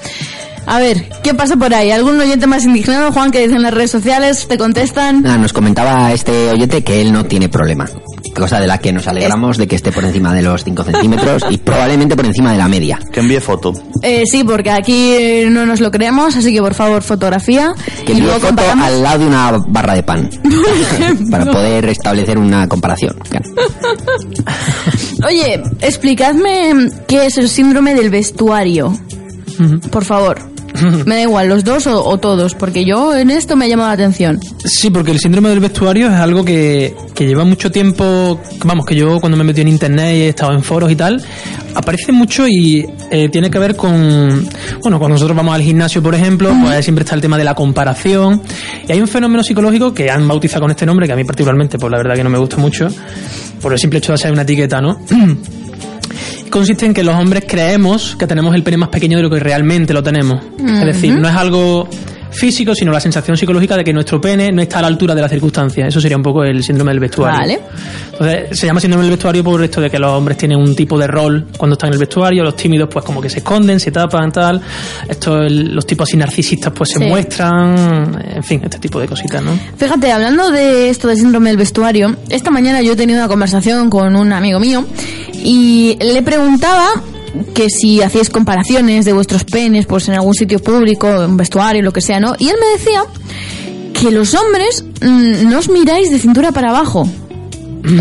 [0.65, 1.91] A ver, ¿qué pasa por ahí?
[1.91, 4.47] ¿Algún oyente más indignado, Juan, que dice en las redes sociales?
[4.49, 5.21] ¿Te contestan?
[5.21, 7.89] Nada, nos comentaba este oyente que él no tiene problema.
[8.37, 11.43] Cosa de la que nos alegramos de que esté por encima de los 5 centímetros
[11.49, 12.99] y probablemente por encima de la media.
[13.11, 13.73] Que envíe foto.
[14.01, 17.73] Eh, sí, porque aquí eh, no nos lo creemos, así que por favor, fotografía.
[18.05, 18.85] Que y envíe luego foto comparamos.
[18.87, 20.29] al lado de una barra de pan
[21.31, 23.15] para poder establecer una comparación.
[25.25, 28.97] Oye, explicadme qué es el síndrome del vestuario.
[29.91, 30.56] Por favor.
[31.05, 33.93] Me da igual, los dos o, todos, porque yo en esto me ha llamado la
[33.93, 34.39] atención.
[34.63, 38.95] Sí, porque el síndrome del vestuario es algo que, que lleva mucho tiempo, vamos, que
[38.95, 41.23] yo cuando me metí en internet y he estado en foros y tal,
[41.75, 44.47] aparece mucho y eh, tiene que ver con,
[44.81, 47.53] bueno, cuando nosotros vamos al gimnasio, por ejemplo, pues siempre está el tema de la
[47.53, 48.41] comparación
[48.87, 51.77] y hay un fenómeno psicológico que han bautizado con este nombre, que a mí particularmente,
[51.77, 52.87] pues la verdad que no me gusta mucho,
[53.61, 54.99] por el simple hecho de ser una etiqueta, ¿no?
[56.49, 59.39] consiste en que los hombres creemos que tenemos el pene más pequeño de lo que
[59.39, 60.41] realmente lo tenemos.
[60.59, 61.89] Es decir, no es algo
[62.31, 65.21] físico, sino la sensación psicológica de que nuestro pene no está a la altura de
[65.21, 65.87] las circunstancias.
[65.87, 67.39] Eso sería un poco el síndrome del vestuario.
[67.39, 67.59] Vale.
[68.11, 70.97] Entonces, se llama síndrome del vestuario por esto de que los hombres tienen un tipo
[70.97, 73.91] de rol cuando están en el vestuario, los tímidos pues como que se esconden, se
[73.91, 74.61] tapan, tal.
[75.07, 79.51] Esto, los tipos así narcisistas pues se muestran, en fin, este tipo de cositas, ¿no?
[79.77, 83.89] Fíjate, hablando de esto del síndrome del vestuario, esta mañana yo he tenido una conversación
[83.89, 84.85] con un amigo mío
[85.33, 86.89] y le preguntaba
[87.53, 91.81] que si hacíais comparaciones de vuestros penes pues en algún sitio público, en un vestuario,
[91.81, 92.35] lo que sea, ¿no?
[92.37, 93.03] Y él me decía
[93.93, 97.07] que los hombres mm, no os miráis de cintura para abajo.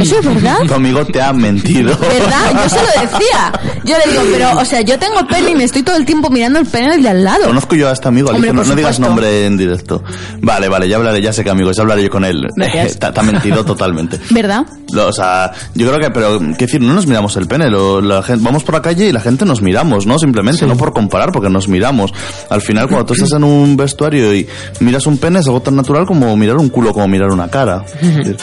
[0.00, 0.58] ¿Eso es verdad?
[0.66, 1.96] Tu amigo te ha mentido.
[1.98, 2.62] ¿Verdad?
[2.62, 3.52] Yo se lo decía.
[3.84, 6.28] Yo le digo, pero, o sea, yo tengo pene y me estoy todo el tiempo
[6.30, 7.46] mirando el pene de al lado.
[7.46, 10.02] Conozco yo a este amigo, Hombre, no, no digas nombre en directo.
[10.40, 12.46] Vale, vale, ya hablaré, ya sé que amigo, ya hablaré yo con él.
[13.16, 14.18] Ha mentido totalmente.
[14.30, 14.66] ¿Verdad?
[14.92, 18.00] Lo- o sea, yo creo que, pero, qué decir, no nos miramos el pene, lo-
[18.00, 20.18] la gente, vamos por la calle y la gente nos miramos, ¿no?
[20.18, 22.12] Simplemente, no por comparar, porque nos miramos.
[22.50, 24.46] Al final, cuando tú estás en un vestuario y
[24.80, 27.84] miras un pene, es algo tan natural como mirar un culo, como mirar una cara.
[28.02, 28.36] Es decir,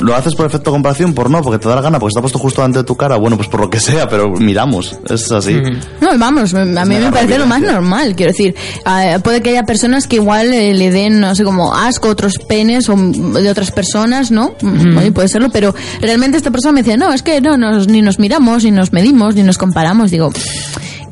[0.00, 1.14] ¿Lo haces por efecto comparación?
[1.14, 3.16] Por no, porque te da la gana, porque está puesto justo delante de tu cara,
[3.16, 5.60] bueno, pues por lo que sea, pero miramos, es así.
[6.00, 8.14] No, vamos, a mí me parece lo más normal.
[8.16, 11.74] Quiero decir, ah, puede que haya personas que igual eh, le den, no sé, como
[11.74, 14.54] asco a otros penes o de otras personas, ¿no?
[14.60, 17.88] Mm, oye, puede serlo, pero realmente esta persona me decía, no, es que no, nos,
[17.88, 20.10] ni nos miramos, ni nos medimos, ni nos comparamos.
[20.10, 20.30] Digo,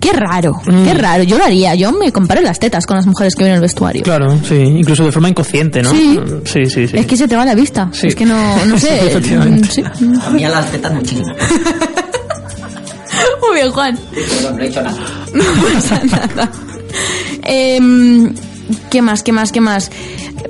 [0.06, 1.22] qué raro, qué raro.
[1.24, 3.60] Yo lo haría, yo me comparo las tetas con las mujeres que ven en el
[3.62, 4.02] vestuario.
[4.02, 5.90] Claro, sí, incluso de forma inconsciente, ¿no?
[5.90, 6.18] Sí.
[6.44, 6.96] Sí, sí, sí.
[6.96, 7.88] Es que se te va la vista.
[7.92, 8.06] Sí.
[8.08, 9.06] Es que no, no sé.
[9.08, 9.66] Efectivamente.
[9.66, 9.82] mm, sí.
[10.26, 11.26] A mí a las tetas muchísimo.
[13.40, 13.98] Muy bien, Juan.
[14.52, 14.98] No he hecho nada.
[15.34, 15.42] No
[15.74, 16.50] pasa nada.
[17.42, 18.32] Em,
[18.90, 19.22] ¿Qué más?
[19.22, 19.52] ¿Qué más?
[19.52, 19.90] ¿Qué más?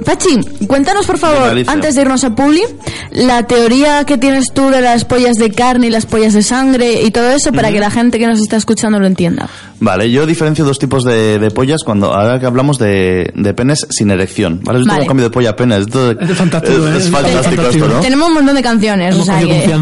[0.04, 2.62] Pachi, cuéntanos por favor, antes de irnos a Publi,
[3.10, 7.02] la teoría que tienes tú de las pollas de carne y las pollas de sangre
[7.02, 9.48] y todo eso para que la gente que nos está escuchando lo entienda.
[9.78, 13.86] Vale, yo diferencio dos tipos de, de pollas cuando ahora que hablamos de, de penes
[13.90, 14.60] sin erección.
[14.62, 14.78] ¿vale?
[14.80, 15.00] Esto Vale.
[15.00, 15.76] es un cambio de polla a pene.
[15.76, 16.98] Esto Es fantástico, es, ¿eh?
[16.98, 17.84] es Es fantástico fantástico.
[17.84, 18.00] esto, ¿no?
[18.00, 19.78] Tenemos un montón de canciones, o sea que...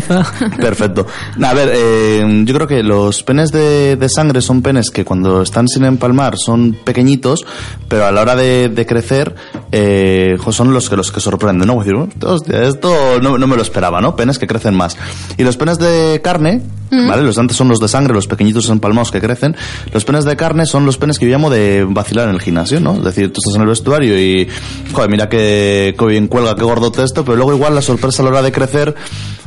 [0.60, 1.06] Perfecto.
[1.42, 5.42] A ver, eh, yo creo que los penes de, de sangre son penes que cuando
[5.42, 7.44] están sin empalmar son pequeñitos,
[7.88, 9.34] pero a la hora de, de crecer
[9.76, 11.80] eh, son los que los que sorprenden, ¿no?
[11.80, 14.14] Decir, hostia, esto no, no me lo esperaba, ¿no?
[14.14, 14.96] Penes que crecen más.
[15.36, 17.22] Y los penes de carne, ¿vale?
[17.22, 19.56] Los antes son los de sangre, los pequeñitos empalmados que crecen.
[19.92, 22.78] Los penes de carne son los penes que yo llamo de vacilar en el gimnasio,
[22.78, 22.94] ¿no?
[22.94, 24.48] Es decir, tú estás en el vestuario y,
[24.92, 28.26] joder, mira que, que bien cuelga, qué gordote esto, pero luego igual la sorpresa a
[28.26, 28.94] la hora de crecer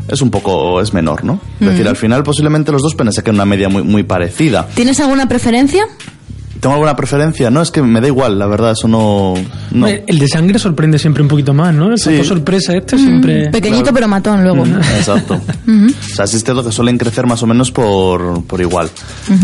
[0.09, 1.39] es un poco, es menor, ¿no?
[1.61, 4.67] Es decir, al final posiblemente los dos penes se queden una media muy, muy parecida.
[4.75, 5.85] ¿Tienes alguna preferencia?
[6.59, 7.49] ¿Tengo alguna preferencia?
[7.49, 9.33] No, es que me da igual, la verdad, eso no...
[9.71, 9.87] no.
[9.87, 11.91] El de sangre sorprende siempre un poquito más, ¿no?
[11.91, 12.23] El Sí.
[12.23, 13.49] sorpresa este siempre...
[13.49, 14.65] Pequeñito pero matón luego.
[14.97, 15.35] Exacto.
[15.35, 18.89] O sea, sí es cierto que suelen crecer más o menos por, por igual.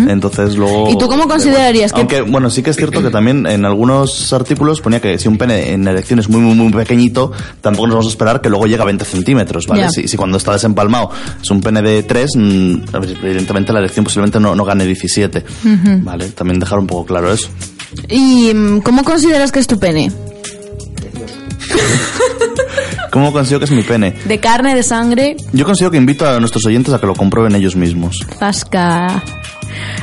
[0.08, 0.90] Entonces luego...
[0.90, 4.32] ¿Y tú cómo considerarías que- Aunque, bueno, sí que es cierto que también en algunos
[4.34, 7.96] artículos ponía que si un pene en erección es muy, muy, muy pequeñito, tampoco nos
[7.96, 9.90] vamos a esperar que luego llegue a 20 centímetros, ¿vale?
[9.90, 11.10] Si, si cuando está desempalmado
[11.42, 12.30] es un pene de 3,
[12.94, 15.44] evidentemente la erección posiblemente no, no gane 17,
[16.02, 16.30] ¿vale?
[16.30, 17.48] También dejar un poco claro eso.
[18.10, 20.12] ¿Y mm, cómo consideras que es tu pene?
[23.12, 24.16] ¿Cómo consigo que es mi pene?
[24.26, 25.38] ¿De carne, de sangre?
[25.52, 28.26] Yo consigo que invito a nuestros oyentes a que lo comprueben ellos mismos.
[28.40, 29.22] Zasca.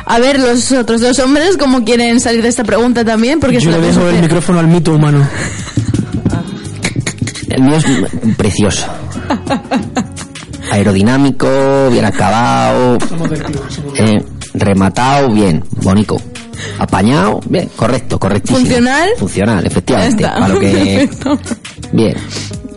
[0.04, 3.40] A ver, los otros dos hombres, ¿cómo quieren salir de esta pregunta también?
[3.40, 5.26] Porque se Yo le dejo el micrófono al mito humano.
[7.48, 7.84] El mío es
[8.36, 8.86] precioso.
[10.70, 11.48] Aerodinámico,
[11.90, 12.96] bien acabado,
[13.96, 16.16] eh, rematado, bien, bonito.
[16.78, 18.58] Apañado, bien, correcto, correctísimo.
[18.60, 19.08] ¿Funcional?
[19.18, 20.22] Funcional, efectivamente.
[20.24, 20.70] Para lo que...
[21.08, 21.38] Perfecto.
[21.92, 22.14] Bien.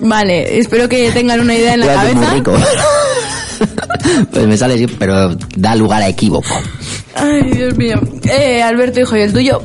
[0.02, 2.34] Vale, espero que tengan una idea en la Fíjate, muy cabeza.
[2.36, 2.54] rico.
[4.32, 6.50] pues me sale siempre, pero da lugar a equívoco.
[7.16, 7.96] Ay, Dios mío.
[8.24, 9.62] Eh, Alberto, hijo, ¿y el tuyo?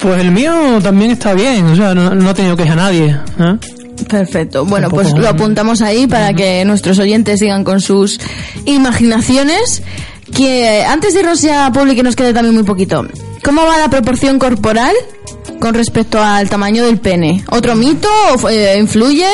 [0.00, 3.16] Pues el mío también está bien, o sea, no, no ha tenido queja a nadie.
[3.38, 3.56] ¿eh?
[4.08, 4.64] Perfecto.
[4.64, 8.18] Bueno, Tampoco- pues lo apuntamos ahí para que nuestros oyentes sigan con sus
[8.64, 9.82] imaginaciones.
[10.34, 13.06] Que antes de irnos ya a Publi, que nos quede también muy poquito.
[13.42, 14.94] ¿Cómo va la proporción corporal
[15.60, 17.44] con respecto al tamaño del pene?
[17.50, 18.08] ¿Otro mito?
[18.42, 19.26] ¿O, eh, ¿Influye?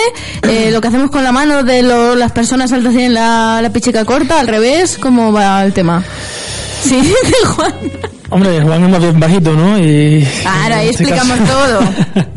[0.43, 3.71] Eh, ¿Lo que hacemos con la mano de lo- las personas altas tienen la, la
[3.71, 4.41] pichica corta?
[4.41, 4.97] ¿Al revés?
[4.99, 6.03] ¿Cómo va el tema?
[6.83, 7.75] Sí, dice Juan.
[8.31, 9.79] Hombre, Juan es más bien bajito, ¿no?
[9.79, 11.81] Y, Ahora, ahí este explicamos todo.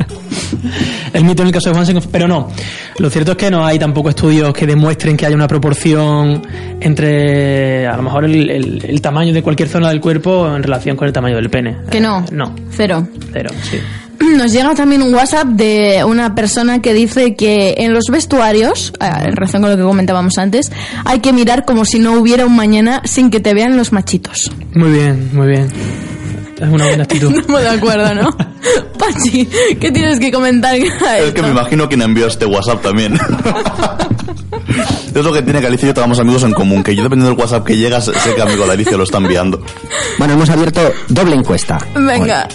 [1.13, 2.49] el mito en el caso de Juan, pero no.
[2.97, 6.41] Lo cierto es que no hay tampoco estudios que demuestren que haya una proporción
[6.79, 10.95] entre, a lo mejor, el, el- el tamaño de cualquier zona del cuerpo en relación
[10.95, 11.77] con el tamaño del pene.
[11.89, 12.25] Que Eh, no.
[12.31, 13.07] No, Cero.
[13.33, 13.77] cero, sí.
[14.37, 19.05] Nos llega también un WhatsApp de una persona que dice que en los vestuarios, eh,
[19.25, 20.71] en relación con lo que comentábamos antes,
[21.05, 24.51] hay que mirar como si no hubiera un mañana sin que te vean los machitos.
[24.75, 25.67] Muy bien, muy bien.
[26.61, 27.35] Es una buena actitud.
[27.39, 28.29] Estamos de acuerdo, ¿no?
[28.99, 30.75] Pachi, ¿qué tienes que comentar?
[30.75, 33.17] Es que me imagino quién envió este WhatsApp también.
[35.15, 37.35] es lo que tiene que Alicia y yo tenemos amigos en común, que yo dependiendo
[37.35, 39.63] del WhatsApp que llega, sé que amigo de Alicia lo está enviando.
[40.17, 41.77] Bueno, hemos abierto doble encuesta.
[41.95, 42.47] Venga.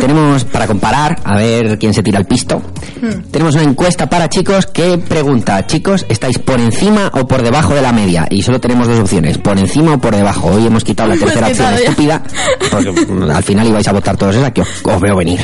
[0.00, 2.62] Tenemos para comparar, a ver quién se tira el pisto.
[3.00, 3.30] Hmm.
[3.30, 7.82] Tenemos una encuesta para chicos que pregunta, chicos, ¿estáis por encima o por debajo de
[7.82, 8.26] la media?
[8.30, 10.48] Y solo tenemos dos opciones, por encima o por debajo.
[10.48, 11.76] Hoy hemos quitado la tercera opción ya.
[11.76, 12.22] estúpida,
[12.70, 15.40] porque mm, al final ibais a votar todos esa, que os, os veo venir.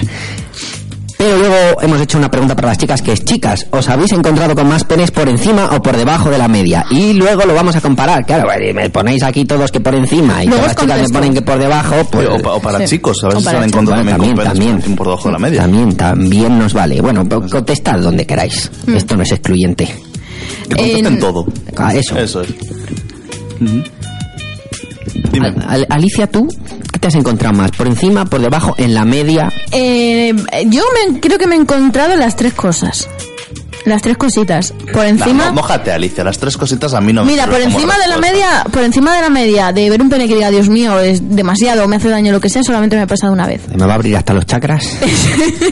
[1.20, 4.54] Pero luego hemos hecho una pregunta para las chicas que es, chicas, ¿os habéis encontrado
[4.54, 6.87] con más penes por encima o por debajo de la media?
[6.90, 8.24] Y luego lo vamos a comparar.
[8.24, 11.09] Claro, eh, me ponéis aquí todos que por encima y Luego todas las chicas me
[11.18, 12.26] ponen que por debajo, pues...
[12.26, 12.96] o, pa- o para Sí.
[12.96, 15.61] chicos, a veces se han encontrado Bueno, también, con también, por debajo de la media.
[15.61, 17.02] También, también nos vale.
[17.02, 18.70] Bueno, contestad donde queráis.
[18.87, 18.96] Mm.
[18.96, 19.85] Esto no es excluyente.
[20.70, 21.44] Que contesten En- todo.
[21.76, 22.16] Ah, eso.
[22.18, 22.48] Eso es.
[23.61, 23.83] Ujú.
[25.33, 25.48] Dime.
[25.48, 26.48] Al- Al- Alicia, ¿tú
[27.01, 27.71] te has encontrado más?
[27.73, 29.53] ¿Por encima, por debajo, en la media?
[29.73, 30.35] Eh,
[30.67, 33.09] yo me, creo que me he encontrado las tres cosas.
[33.85, 34.75] Las tres cositas.
[34.93, 35.47] Por encima...
[35.47, 38.19] mo- mójate, Alicia, las tres cositas a mí no me Mira, por encima de la
[38.19, 41.21] media, por encima de la media de ver un pene que diga Dios mío es
[41.35, 43.62] demasiado, me hace daño lo que sea, solamente me ha pasado una vez.
[43.75, 44.97] ¿Me va a abrir hasta los chakras?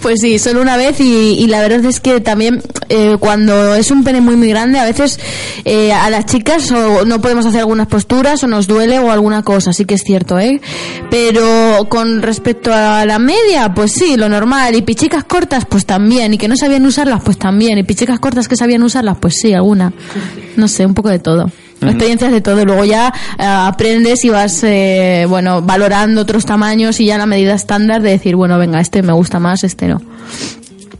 [0.00, 1.04] Pues sí, solo una vez y,
[1.38, 4.84] y la verdad es que también eh, cuando es un pene muy muy grande a
[4.84, 5.20] veces
[5.64, 9.44] eh, a las chicas o no podemos hacer algunas posturas o nos duele o alguna
[9.44, 10.60] cosa, sí que es cierto, ¿eh?
[11.08, 16.34] Pero con respecto a la media, pues sí, lo normal y pichicas cortas pues también
[16.34, 19.52] y que no sabían usarlas pues también y pichicas cortas que sabían usarlas pues sí,
[19.52, 19.92] alguna.
[20.56, 21.50] No sé, un poco de todo.
[21.80, 27.06] Experiencias de todo, luego ya eh, aprendes y vas, eh, bueno, valorando otros tamaños y
[27.06, 30.00] ya la medida estándar de decir, bueno, venga, este me gusta más, este no.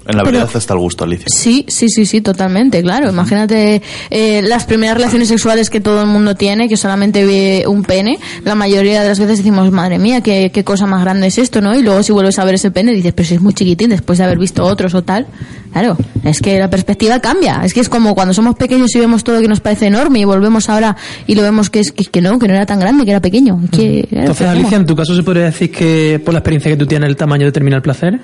[0.06, 1.26] En la verdad está el gusto, Alicia.
[1.28, 3.08] Sí, sí, sí, sí, totalmente, claro.
[3.10, 7.84] Imagínate eh, las primeras relaciones sexuales que todo el mundo tiene, que solamente ve un
[7.84, 8.18] pene.
[8.44, 11.60] La mayoría de las veces decimos, madre mía, qué, qué cosa más grande es esto,
[11.60, 11.76] ¿no?
[11.76, 14.18] Y luego si vuelves a ver ese pene dices, pero si es muy chiquitín después
[14.18, 15.28] de haber visto otros o tal.
[15.72, 17.62] Claro, es que la perspectiva cambia.
[17.64, 20.24] Es que es como cuando somos pequeños y vemos todo que nos parece enorme y
[20.24, 23.04] volvemos ahora y lo vemos que es que, que no, que no era tan grande,
[23.04, 23.58] que era pequeño.
[23.70, 24.46] Que, claro, Entonces.
[24.48, 27.16] Alicia, en tu caso se podría decir que por la experiencia que tú tienes el
[27.16, 28.20] tamaño determina el placer.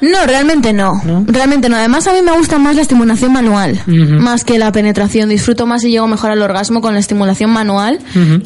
[0.00, 0.92] No, realmente no.
[1.04, 1.24] ¿No?
[1.26, 1.76] Realmente no.
[1.76, 5.28] Además, a mí me gusta más la estimulación manual, más que la penetración.
[5.28, 7.98] Disfruto más y llego mejor al orgasmo con la estimulación manual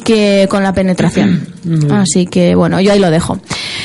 [0.03, 1.47] que con la penetración.
[1.91, 3.39] Así que, bueno, yo ahí lo dejo.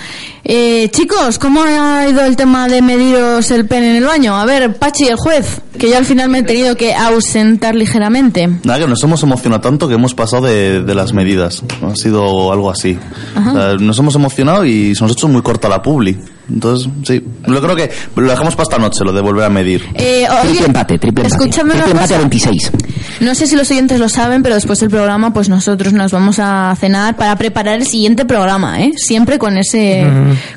[0.45, 4.35] Eh, chicos, ¿cómo ha ido el tema de mediros el pene en el baño?
[4.35, 8.49] A ver, Pachi, el juez, que yo al final me he tenido que ausentar ligeramente.
[8.65, 11.63] Nada, que nos hemos emocionado tanto que hemos pasado de, de las medidas.
[11.83, 12.99] Ha sido algo así.
[13.37, 16.17] O sea, nos hemos emocionado y se nos ha hecho muy corta la publi.
[16.49, 17.23] Entonces, sí.
[17.47, 19.85] Yo creo que lo dejamos para esta noche, lo de volver a medir.
[19.95, 21.37] Eh, oye, Triple empate, triple empate.
[21.45, 22.15] escúchame triple empate cosa.
[22.17, 22.73] a 26.
[23.21, 26.39] No sé si los oyentes lo saben, pero después del programa, pues nosotros nos vamos
[26.39, 28.93] a cenar para preparar el siguiente programa, ¿eh?
[28.97, 30.07] Siempre con ese,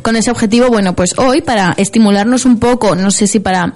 [0.02, 0.70] con ese objetivo.
[0.70, 3.74] Bueno, pues hoy, para estimularnos un poco, no sé si para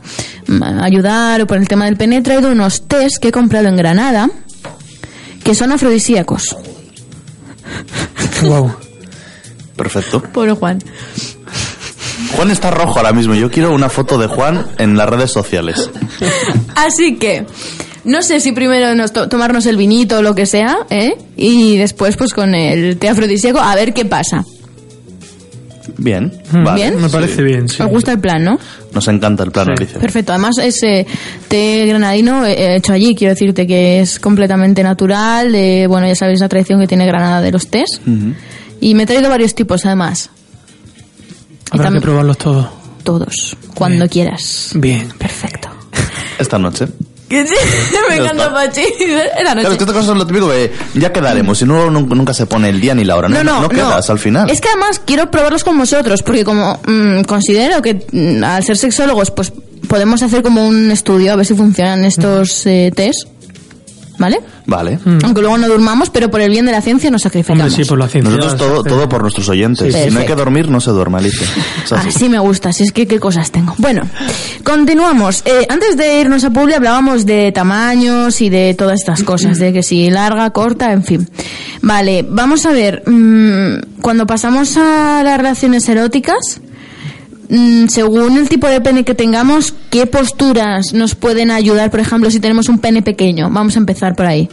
[0.48, 3.68] mm, ayudar o por el tema del pene, he traído unos test que he comprado
[3.68, 4.30] en Granada,
[5.44, 6.56] que son afrodisíacos.
[8.44, 8.74] Wow.
[9.76, 10.22] Perfecto.
[10.22, 10.80] Pobre Juan.
[12.36, 13.34] Juan está rojo ahora mismo.
[13.36, 15.90] Yo quiero una foto de Juan en las redes sociales.
[16.76, 17.46] Así que,
[18.04, 21.16] no sé si primero nos to- tomarnos el vinito o lo que sea, ¿eh?
[21.38, 24.44] Y después, pues con el té afrodisíaco, a ver qué pasa.
[25.98, 26.32] Bien.
[26.52, 26.82] Mm, Vale.
[26.82, 27.02] Bien.
[27.02, 27.82] Me parece bien, sí.
[27.82, 28.60] ¿Os gusta el plan, no?
[28.92, 29.72] Nos encanta el plan, Sí.
[29.78, 30.00] Alicia.
[30.00, 31.06] Perfecto, además ese
[31.48, 36.40] té granadino eh, hecho allí, quiero decirte que es completamente natural, de, bueno, ya sabéis
[36.42, 38.02] la tradición que tiene Granada de los tés.
[38.82, 40.30] Y me he traído varios tipos además,
[41.72, 42.68] Habrá que probarlos todos.
[43.04, 44.10] todos, cuando Bien.
[44.10, 44.70] quieras.
[44.76, 45.10] Bien.
[45.18, 45.70] Perfecto.
[46.40, 46.88] Esta noche.
[47.30, 48.54] me Ya encanta.
[48.54, 48.82] Pachi.
[49.00, 49.78] Era Claro, es noche.
[49.78, 51.58] que estas cosas es lo típico que ya quedaremos.
[51.58, 53.28] Si no, nun- nunca se pone el día ni la hora.
[53.30, 54.50] No, no, quedas al final.
[54.50, 58.78] Es que además quiero probarlos con vosotros, porque como mm, considero que mm, al ser
[58.78, 59.52] sexólogos, pues
[59.88, 63.28] podemos hacer como un estudio a ver si funcionan estos eh, test.
[64.18, 64.40] ¿Vale?
[64.66, 65.00] Vale.
[65.24, 67.66] Aunque luego no durmamos, pero por el bien de la ciencia nos sacrificamos.
[67.66, 68.36] Hombre, sí, por la ciencia.
[68.36, 69.94] Nosotros todo, todo por nuestros oyentes.
[69.94, 71.48] Sí, si no hay que dormir, no se duerme, Alicia.
[71.92, 72.10] Así.
[72.10, 73.76] Así me gusta, si es que qué cosas tengo.
[73.78, 74.04] Bueno,
[74.64, 75.44] continuamos.
[75.46, 79.74] Eh, antes de irnos a Publi hablábamos de tamaños y de todas estas cosas, de
[79.74, 81.30] que si larga, corta, en fin.
[81.82, 83.04] Vale, vamos a ver.
[83.06, 86.65] mm, cuando pasamos a las relaciones eróticas, mm,
[87.88, 91.92] según el tipo de pene que tengamos, ¿qué posturas nos pueden ayudar?
[91.92, 93.50] Por ejemplo, si tenemos un pene pequeño.
[93.50, 94.50] Vamos a empezar por ahí.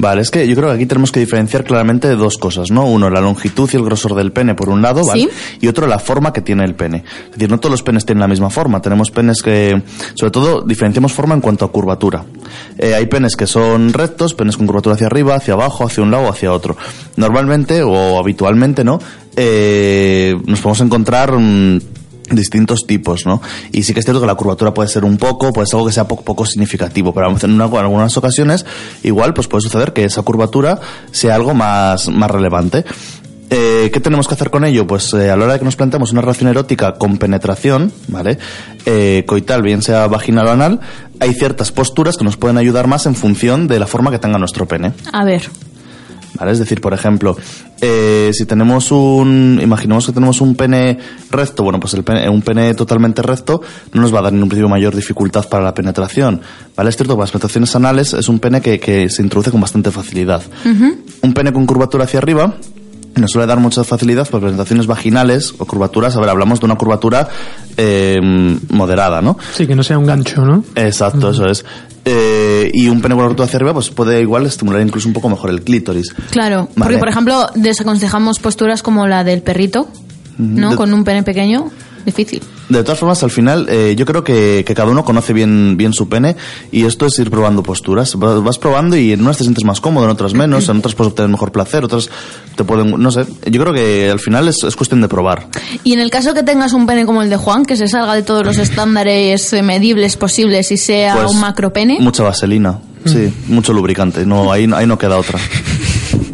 [0.00, 2.86] Vale, es que yo creo que aquí tenemos que diferenciar claramente de dos cosas, ¿no?
[2.86, 5.22] Uno, la longitud y el grosor del pene, por un lado, ¿vale?
[5.22, 5.28] Sí.
[5.60, 7.02] Y otro, la forma que tiene el pene.
[7.24, 8.80] Es decir, no todos los penes tienen la misma forma.
[8.80, 9.82] Tenemos penes que,
[10.14, 12.24] sobre todo, diferenciamos forma en cuanto a curvatura.
[12.78, 16.12] Eh, hay penes que son rectos, penes con curvatura hacia arriba, hacia abajo, hacia un
[16.12, 16.76] lado o hacia otro.
[17.16, 19.00] Normalmente, o habitualmente, ¿no?
[19.34, 21.32] Eh, nos podemos encontrar...
[21.32, 21.80] mm,
[22.30, 23.40] distintos tipos, ¿no?
[23.72, 25.86] Y sí que es cierto que la curvatura puede ser un poco, puede ser algo
[25.88, 28.64] que sea poco, poco significativo, pero en, una- en algunas ocasiones
[29.02, 32.84] igual pues puede suceder que esa curvatura sea algo más, más relevante.
[33.50, 34.86] Eh, ¿Qué tenemos que hacer con ello?
[34.86, 38.36] Pues eh, a la hora de que nos planteamos una relación erótica con penetración, ¿vale?
[38.84, 40.80] Eh, coital, bien sea vaginal o anal,
[41.18, 44.36] hay ciertas posturas que nos pueden ayudar más en función de la forma que tenga
[44.38, 44.92] nuestro pene.
[45.14, 45.48] A ver.
[46.38, 46.52] ¿Vale?
[46.52, 47.36] Es decir, por ejemplo,
[47.80, 50.98] eh, si tenemos un, imaginemos que tenemos un pene
[51.30, 53.60] recto, bueno, pues el pene- un pene totalmente recto
[53.92, 56.40] no nos va a dar en un principio mayor dificultad para la penetración,
[56.76, 56.90] ¿vale?
[56.90, 59.90] Es cierto que las penetraciones anales es un pene que, que se introduce con bastante
[59.90, 60.42] facilidad.
[61.22, 62.54] Un pene con curvatura hacia arriba
[63.16, 66.76] nos suele dar mucha facilidad para penetraciones vaginales o curvaturas, a ver, hablamos de una
[66.76, 67.28] curvatura
[67.76, 68.16] eh,
[68.70, 69.36] moderada, ¿no?
[69.54, 70.64] Sí, que no sea un gancho, ¿no?
[70.74, 71.64] Exacto, eso es.
[72.04, 75.50] Eh, y un pene con hacia arriba pues puede igual estimular incluso un poco mejor
[75.50, 76.14] el clítoris.
[76.30, 76.74] Claro, Vale.
[76.76, 79.88] porque por ejemplo desaconsejamos posturas como la del perrito,
[80.38, 80.70] ¿no?
[80.70, 81.70] De- Con un pene pequeño,
[82.14, 82.42] difícil.
[82.68, 85.92] De todas formas, al final, eh, yo creo que, que cada uno conoce bien, bien
[85.92, 86.36] su pene
[86.72, 88.14] y esto es ir probando posturas.
[88.16, 90.94] Va- Vas probando y en unas te sientes más cómodo, en otras menos, en otras
[90.94, 92.10] puedes obtener mejor placer, otras
[92.56, 93.24] te pueden, no sé.
[93.50, 95.48] Yo creo que al final es, es cuestión de probar.
[95.84, 98.14] Y en el caso que tengas un pene como el de Juan, que se salga
[98.14, 102.78] de todos los estándares eh, medibles posibles y sea Pues, un macro pene, Mucha vaselina,
[103.04, 104.26] sí, mucho lubricante.
[104.26, 105.38] No, ahí, ahí no queda otra.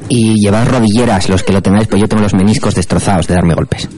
[0.08, 3.54] Y llevad rodilleras, los que lo tengáis, pues yo tengo los meniscos destrozados de darme
[3.54, 3.88] golpes.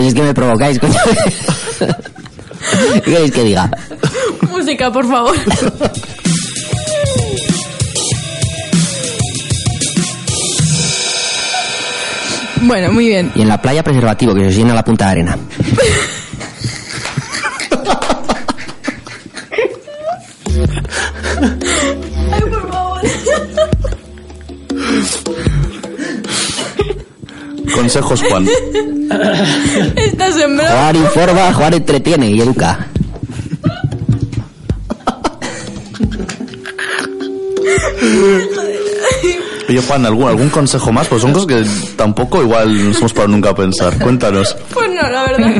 [0.00, 0.94] Oye, es que me provocáis, coño.
[2.94, 3.70] ¿Qué queréis que diga?
[4.50, 5.36] música, por favor.
[12.62, 13.30] bueno, muy bien.
[13.34, 15.36] Y en la playa preservativo, que se os llena la punta de arena.
[27.90, 28.46] Consejos, Juan.
[29.96, 30.70] Está sembrado.
[30.70, 32.86] Jugar informa, jugar entretiene y educa.
[39.68, 41.08] Oye, Juan, ¿algún, ¿algún consejo más?
[41.08, 41.64] Pues son cosas que
[41.96, 43.98] tampoco igual nos hemos parado nunca a pensar.
[43.98, 44.56] Cuéntanos.
[44.72, 45.50] Pues no, la verdad.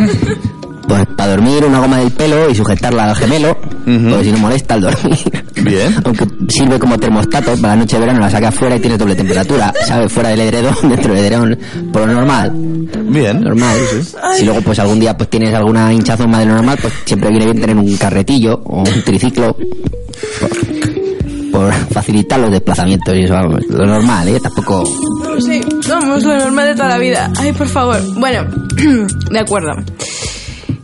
[0.87, 4.75] Pues para dormir una goma del pelo y sujetarla al gemelo, porque si no molesta
[4.75, 5.19] al dormir.
[5.63, 5.95] Bien.
[6.05, 9.15] Aunque sirve como termostato, para la noche de verano la sacas fuera y tienes doble
[9.15, 10.13] temperatura, ¿sabes?
[10.13, 11.59] Fuera del edredón, dentro del edredón,
[11.93, 12.53] por lo normal.
[12.55, 13.41] Bien.
[13.41, 13.77] Normal.
[14.37, 17.31] Si luego pues algún día pues tienes alguna hinchazón más de lo normal, pues siempre
[17.31, 19.57] viene bien tener un carretillo o un triciclo.
[20.41, 20.51] Por,
[21.51, 24.39] por facilitar los desplazamientos y eso, vamos, lo normal, ¿eh?
[24.41, 24.85] Tampoco...
[25.41, 27.31] Sí, vamos, lo normal de toda la vida.
[27.37, 28.01] Ay, por favor.
[28.19, 28.47] Bueno,
[29.31, 29.71] de acuerdo.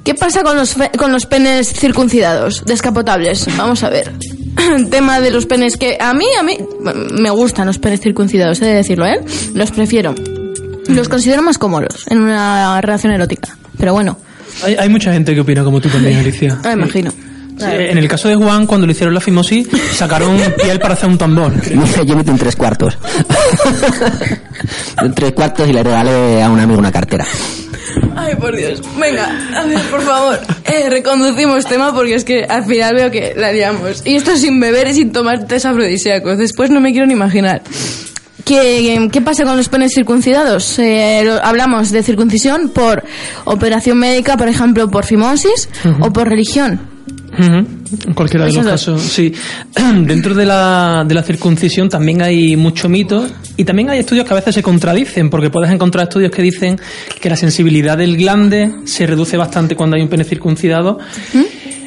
[0.03, 3.47] ¿Qué pasa con los, fe- con los penes circuncidados, descapotables?
[3.57, 4.13] Vamos a ver.
[4.91, 6.59] Tema de los penes que a mí, a mí,
[7.13, 9.21] me gustan los penes circuncidados, he de decirlo, ¿eh?
[9.55, 10.15] Los prefiero.
[10.89, 13.57] Los considero más cómodos en una relación erótica.
[13.79, 14.19] Pero bueno,
[14.63, 16.59] Hay, hay mucha gente que opina como tú también, Alicia.
[16.65, 17.13] me imagino.
[17.59, 21.09] Sí, en el caso de Juan, cuando le hicieron la fimosis, sacaron piel para hacer
[21.09, 21.55] un tambor.
[22.05, 22.99] Yo meto en tres cuartos.
[25.03, 27.25] en tres cuartos y le regalé a un amigo una cartera.
[28.17, 28.81] Ay, por Dios.
[28.99, 30.39] Venga, a ver, por favor.
[30.65, 34.03] Eh, reconducimos tema porque es que al final veo que la liamos.
[34.07, 36.39] Y esto sin beber y sin tomar test afrodisíacos.
[36.39, 37.63] Después no me quiero ni imaginar.
[38.45, 40.79] ¿Qué, qué pasa con los penes circuncidados?
[40.79, 43.03] Eh, lo- hablamos de circuncisión por
[43.45, 45.69] operación médica, por ejemplo, por fimosis
[46.01, 46.81] o por religión.
[48.07, 49.33] En cualquiera de los Esos casos, sí.
[50.05, 53.27] Dentro de la, de la circuncisión también hay mucho mito
[53.57, 56.79] y también hay estudios que a veces se contradicen, porque puedes encontrar estudios que dicen
[57.21, 60.99] que la sensibilidad del glande se reduce bastante cuando hay un pene circuncidado.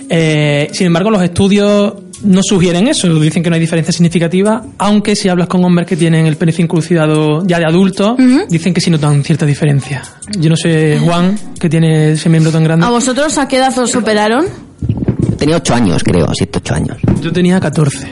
[0.09, 1.93] Eh, sin embargo, los estudios
[2.23, 5.95] no sugieren eso, dicen que no hay diferencia significativa, aunque si hablas con hombres que
[5.95, 8.17] tienen el pene circuncidado ya de adulto,
[8.49, 10.03] dicen que sí notan cierta diferencia.
[10.37, 12.85] Yo no sé, Juan, que tiene ese miembro tan grande.
[12.85, 14.45] ¿A vosotros a qué edad os operaron?
[15.39, 16.97] Tenía ocho años, creo, siete, ocho años.
[17.21, 18.11] Yo tenía 14.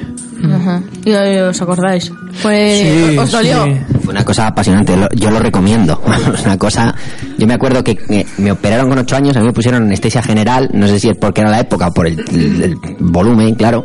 [0.53, 0.82] Ajá.
[1.03, 2.11] ¿Y eh, os acordáis?
[2.41, 3.65] Pues, Sí, ¿Os dolió?
[3.65, 3.71] sí.
[4.03, 5.99] Fue una cosa apasionante, yo lo recomiendo.
[6.34, 6.93] Es una cosa.
[7.38, 7.97] Yo me acuerdo que
[8.38, 11.17] me operaron con ocho años, a mí me pusieron anestesia general, no sé si es
[11.17, 13.84] porque era la época o por el, el- el volumen, claro.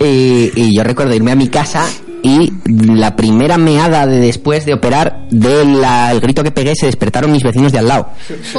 [0.00, 1.86] Y, y- y yo recuerdo irme a mi casa
[2.22, 5.84] y la primera meada de después de operar, del
[6.20, 8.10] grito que pegué, se despertaron mis vecinos de al lado,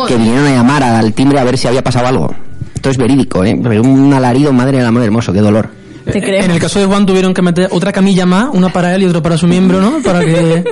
[0.07, 2.33] que vinieron a llamar al timbre a ver si había pasado algo.
[2.75, 3.53] Esto es verídico, ¿eh?
[3.53, 5.69] Un alarido, madre del amor hermoso, qué dolor.
[6.05, 6.43] Te creo.
[6.43, 9.05] En el caso de Juan tuvieron que meter otra camilla más, una para él y
[9.05, 10.01] otra para su miembro, ¿no?
[10.03, 10.63] Para que...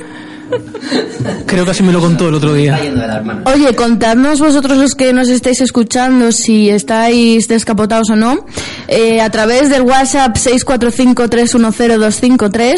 [1.46, 2.78] Creo que así me lo contó el otro día.
[3.46, 8.46] Oye, contadnos vosotros los que nos estáis escuchando si estáis descapotados o no.
[8.94, 12.76] Eh, a través del WhatsApp 645-310-253,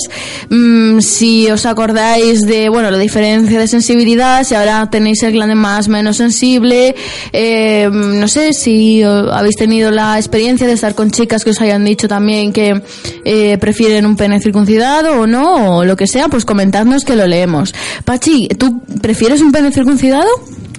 [0.48, 5.56] mm, si os acordáis de, bueno, la diferencia de sensibilidad, si ahora tenéis el glande
[5.56, 6.94] más menos sensible,
[7.32, 11.84] eh, no sé si habéis tenido la experiencia de estar con chicas que os hayan
[11.84, 12.80] dicho también que
[13.26, 17.26] eh, prefieren un pene circuncidado o no, o lo que sea, pues comentadnos que lo
[17.26, 17.74] leemos.
[18.06, 20.30] Pachi, ¿tú prefieres un pene circuncidado?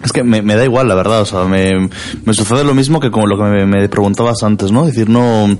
[0.05, 1.23] Es que me, da igual, la verdad.
[1.23, 1.89] O sea, me,
[2.25, 4.83] me sucede lo mismo que como lo que me, me preguntabas antes, ¿no?
[4.87, 5.59] Es decir, no.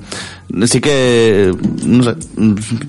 [0.67, 1.51] Sí que.
[1.87, 2.17] No sé.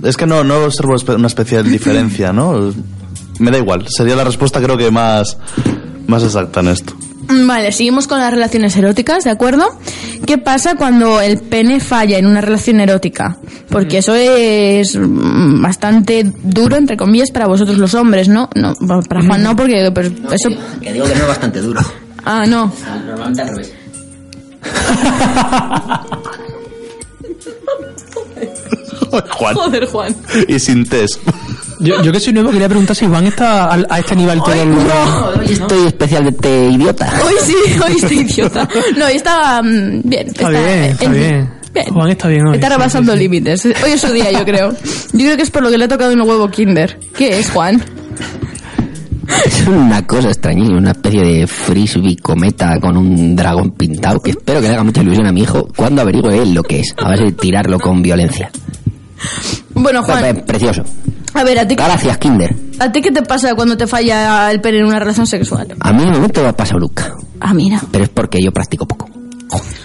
[0.03, 2.74] Es que no, no observo una especial diferencia, ¿no?
[3.39, 3.86] Me da igual.
[3.89, 5.38] Sería la respuesta, creo que más.
[6.08, 6.93] Más exacta en esto.
[7.28, 9.66] Vale, seguimos con las relaciones eróticas, ¿de acuerdo?
[10.26, 13.38] ¿Qué pasa cuando el pene falla en una relación erótica?
[13.70, 18.50] Porque eso es mm, bastante duro, entre comillas, para vosotros los hombres, ¿no?
[18.56, 18.74] No,
[19.08, 20.50] para Juan no, porque pues, eso...
[20.82, 21.82] Que digo que no es bastante duro.
[22.24, 22.72] Ah, no.
[23.06, 23.74] Normalmente al revés.
[29.30, 29.56] Juan.
[29.56, 30.16] Joder, Juan.
[30.48, 31.20] Y sin test.
[31.80, 34.54] Yo, yo que soy nuevo quería preguntar si Juan está al- a, este nivel todo
[34.54, 37.12] el Hoy estoy especialmente idiota.
[37.26, 37.56] Hoy sí,
[37.86, 38.68] hoy estoy idiota.
[38.98, 40.28] No, hoy está mm, bien.
[40.28, 41.50] Está bien, está bien.
[41.92, 43.24] Juan está bien hoy, Está rebasando sí, sí.
[43.24, 43.66] límites.
[43.66, 44.72] Hoy es su día, yo creo.
[44.72, 46.98] Yo creo que es por lo que le ha tocado un huevo Kinder.
[47.18, 47.84] ¿Qué es, Juan?
[49.46, 54.62] Es una cosa extrañísima, una especie de frisbee cometa con un dragón pintado que espero
[54.62, 56.94] que le haga mucha ilusión a mi hijo cuando averigüe él lo que es.
[56.98, 58.50] A ver si tirarlo con violencia.
[59.74, 60.84] Bueno, Juan, Precioso.
[61.34, 62.55] a ver, ¿a ti, Gracias, Kinder.
[62.80, 65.68] ¿a ti qué te pasa cuando te falla el pene en una relación sexual?
[65.80, 67.82] A mí no me te va a pasar nunca, Ah, mira.
[67.91, 69.09] pero es porque yo practico poco.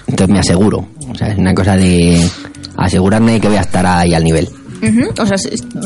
[0.07, 0.89] Entonces me aseguro.
[1.11, 2.29] O sea, es una cosa de
[2.77, 4.49] asegurarme de que voy a estar ahí al nivel.
[5.19, 5.37] O sea,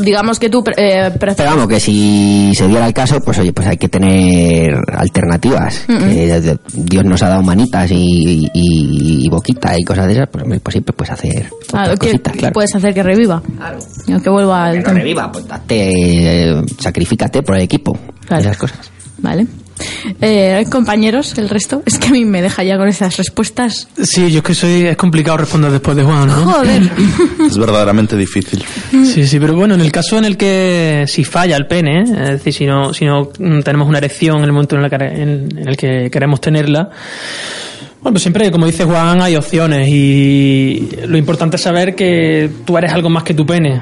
[0.03, 1.37] digamos que tú eh, prefieres...
[1.37, 5.85] Pero vamos, que si se diera el caso, pues oye, pues hay que tener alternativas.
[5.87, 10.45] Que Dios nos ha dado manitas y, y, y boquita y cosas de esas, pues,
[10.63, 12.53] pues siempre puedes hacer Claro, otras que cositas, claro.
[12.53, 13.43] puedes hacer que reviva.
[13.57, 13.79] Claro.
[14.23, 15.91] Que vuelva al Que no reviva, pues date,
[16.51, 17.99] eh, sacrifícate por el equipo.
[18.27, 18.43] Claro.
[18.43, 18.91] Esas cosas.
[19.19, 19.47] Vale.
[20.21, 21.83] Eh, compañeros, el resto.
[21.87, 23.89] Es que a mí me deja ya con esas respuestas.
[24.03, 24.87] Sí, yo es que soy...
[24.87, 26.35] Es complicado responder después de Juan, ¿no?
[26.35, 26.91] Joder.
[27.47, 28.65] Es verdaderamente difícil.
[28.91, 32.03] Sí, sí, pero bueno, en el caso en el que si falla el pene, ¿eh?
[32.03, 33.27] es decir, si no, si no
[33.63, 36.89] tenemos una erección en el momento en el que, en, en el que queremos tenerla,
[38.01, 42.77] bueno, pues siempre, como dice Juan, hay opciones y lo importante es saber que tú
[42.77, 43.81] eres algo más que tu pene.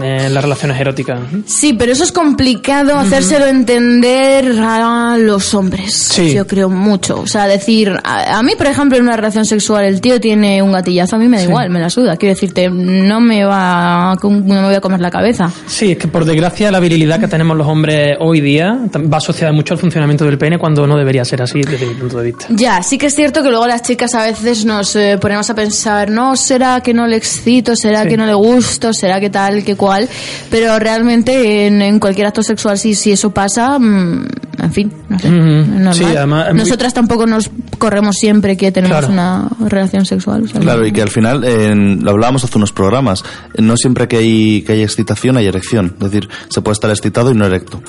[0.00, 1.20] En las relaciones eróticas.
[1.46, 5.92] Sí, pero eso es complicado hacérselo entender a los hombres.
[5.94, 6.32] Sí.
[6.34, 7.20] Yo creo mucho.
[7.20, 10.62] O sea, decir, a, a mí, por ejemplo, en una relación sexual, el tío tiene
[10.62, 11.48] un gatillazo, a mí me da Sí.
[11.48, 12.16] igual, me la suda.
[12.16, 15.50] Quiero decirte, no me va no me voy a comer la cabeza.
[15.66, 18.78] Sí, es que por desgracia la virilidad que tenemos los hombres hoy día
[19.12, 22.18] va asociada mucho al funcionamiento del pene cuando no debería ser así desde mi punto
[22.18, 22.46] de vista.
[22.50, 25.54] Ya, sí que es cierto que luego las chicas a veces nos eh, ponemos a
[25.54, 28.08] pensar, no, será que no le excito, será Sí.
[28.08, 30.08] que no le gusto, será que tal, que cual,
[30.50, 34.26] pero realmente en, en cualquier acto sexual, si, si eso pasa, mm,
[34.62, 35.94] en fin, no sé, normal.
[35.94, 39.12] Sí, además es muy- Nosotras tampoco nos corremos siempre que tenemos Claro.
[39.12, 40.44] una relación sexual.
[40.44, 43.24] o sea, Claro, y que al final, en- lo hablábamos hace unos programas,
[43.58, 45.94] no siempre que hay, que hay excitación hay erección.
[45.98, 47.82] Es decir, se puede estar excitado y no erecto.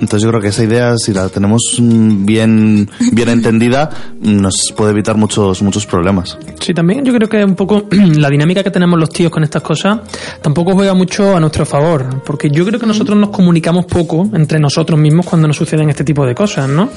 [0.00, 3.90] Entonces yo creo que esa idea, si la tenemos mm, bien, bien entendida,
[4.20, 6.38] nos puede evitar muchos, muchos problemas.
[6.60, 9.62] Sí, también yo creo que un poco la dinámica que tenemos los tíos con estas
[9.62, 10.00] cosas
[10.40, 14.58] tampoco juega mucho a nuestro favor, porque yo creo que nosotros nos comunicamos poco entre
[14.58, 16.88] nosotros mismos cuando nos suceden este tipo de cosas, ¿no?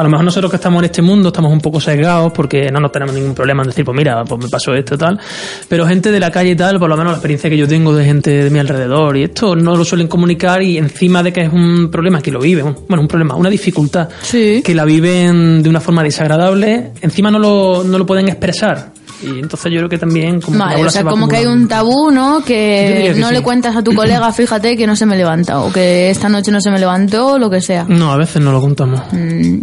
[0.00, 2.80] A lo mejor nosotros que estamos en este mundo estamos un poco sesgados porque no
[2.80, 5.20] nos tenemos ningún problema en decir, pues mira, pues me pasó esto tal,
[5.68, 7.94] pero gente de la calle y tal, por lo menos la experiencia que yo tengo
[7.94, 11.42] de gente de mi alrededor y esto no lo suelen comunicar y encima de que
[11.42, 14.62] es un problema que lo viven, bueno, un problema, una dificultad Sí.
[14.64, 18.92] que la viven de una forma desagradable, encima no lo, no lo pueden expresar.
[19.22, 21.36] Y entonces yo creo que también como que Vale, bola o sea, se como que
[21.36, 22.42] hay un tabú, ¿no?
[22.42, 23.34] Que que no sí.
[23.34, 26.50] le cuentas a tu colega, fíjate que no se me levanta, o que esta noche
[26.50, 27.84] no se me levantó, o lo que sea.
[27.88, 29.00] No, a veces no lo contamos.
[29.12, 29.60] Mm.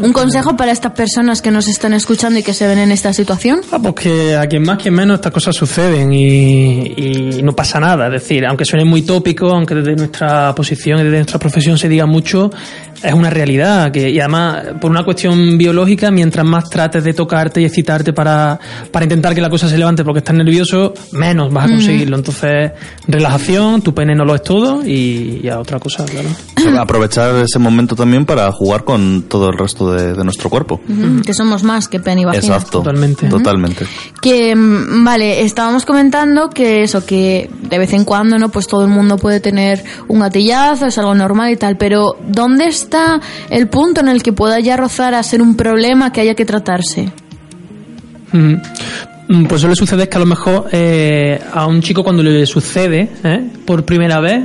[0.00, 3.12] Un consejo para estas personas que nos están escuchando y que se ven en esta
[3.12, 3.60] situación.
[3.72, 7.80] Ah, pues que a quien más, quien menos estas cosas suceden y, y no pasa
[7.80, 8.06] nada.
[8.06, 11.88] Es decir, aunque suene muy tópico, aunque desde nuestra posición y desde nuestra profesión se
[11.88, 12.50] diga mucho,
[13.02, 13.90] es una realidad.
[13.92, 18.58] Que, y además, por una cuestión biológica, mientras más trates de tocarte y excitarte para,
[18.90, 22.16] para intentar que la cosa se levante porque estás nervioso, menos vas a conseguirlo.
[22.16, 22.72] Entonces,
[23.06, 26.28] relajación, tu pene no lo es todo y, y a otra cosa, claro.
[26.78, 30.80] Aprovechar ese momento también para jugar con todo el resto de, de nuestro cuerpo.
[31.24, 32.56] Que somos más que pene y vagina.
[32.56, 32.78] Exacto.
[32.78, 33.28] Totalmente.
[33.28, 33.86] Totalmente.
[34.20, 38.50] Que, mm, vale, estábamos comentando que eso, que de vez en cuando, ¿no?
[38.50, 42.66] Pues todo el mundo puede tener un gatillazo, es algo normal y tal, pero ¿dónde
[42.66, 42.87] está
[43.50, 46.44] el punto en el que pueda ya rozar a ser un problema que haya que
[46.44, 47.12] tratarse?
[48.32, 48.58] Ujú.
[49.28, 53.10] Mm, Pues suele suceder que a lo mejor eh, a un chico cuando le sucede
[53.22, 53.50] ¿eh?
[53.66, 54.42] por primera vez,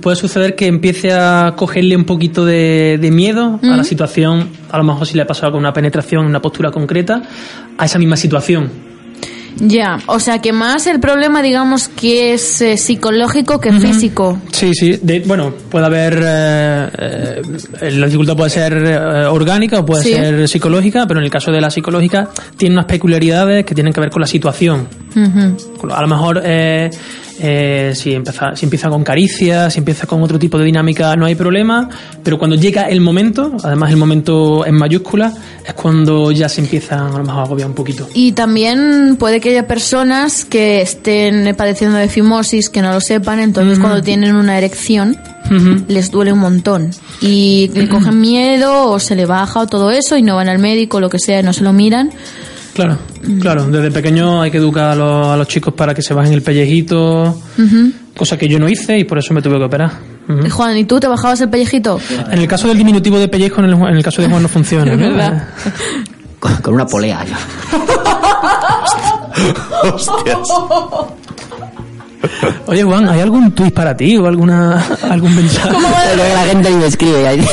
[0.00, 4.78] puede suceder que empiece a cogerle un poquito de, de miedo a la situación, a
[4.78, 7.22] lo mejor si le ha pasado con una penetración en una postura concreta,
[7.78, 8.91] a esa misma situación.
[9.60, 14.38] Ya, o sea que más el problema, digamos, que es eh, psicológico que físico.
[14.50, 14.98] Sí, sí.
[15.02, 16.20] De- bueno, puede haber.
[16.24, 17.42] eh,
[17.80, 18.74] eh, la dificultad puede ser
[19.30, 20.12] orgánica o puede Sí.
[20.14, 24.00] ser psicológica, pero en el caso de la psicológica tiene unas peculiaridades que tienen que
[24.00, 24.88] ver con la situación.
[25.90, 26.42] A lo mejor
[27.40, 31.26] eh, si, empieza, si empieza con caricias, si empieza con otro tipo de dinámica, no
[31.26, 31.88] hay problema,
[32.22, 35.32] pero cuando llega el momento, además el momento en mayúscula,
[35.66, 38.08] es cuando ya se empieza a lo mejor a agobiar un poquito.
[38.14, 43.40] Y también puede que haya personas que estén padeciendo de fimosis que no lo sepan,
[43.40, 45.16] entonces cuando tienen una erección
[45.88, 50.16] les duele un montón y le cogen miedo o se le baja o todo eso
[50.16, 52.10] y no van al médico lo que sea y no se lo miran.
[52.74, 52.96] Claro,
[53.40, 53.66] claro.
[53.66, 56.42] Desde pequeño hay que educar a los, a los chicos para que se bajen el
[56.42, 57.38] pellejito,
[58.16, 59.90] cosa que yo no hice y por eso me tuve que operar.
[60.28, 60.48] Ujú.
[60.50, 62.00] Juan, ¿y tú te bajabas el pellejito?
[62.30, 64.48] En el caso del diminutivo de pellejo, en el, en el caso de Juan no
[64.48, 64.94] funciona.
[64.96, 65.48] Verdad.
[66.40, 67.24] Con, con una polea.
[67.24, 67.38] ya.
[69.92, 70.38] Hostias.
[72.66, 75.70] Oye, Juan, ¿hay algún tuit para ti o alguna algún mensaje?
[75.70, 77.26] Lo que la gente me escribe.
[77.26, 77.46] ahí,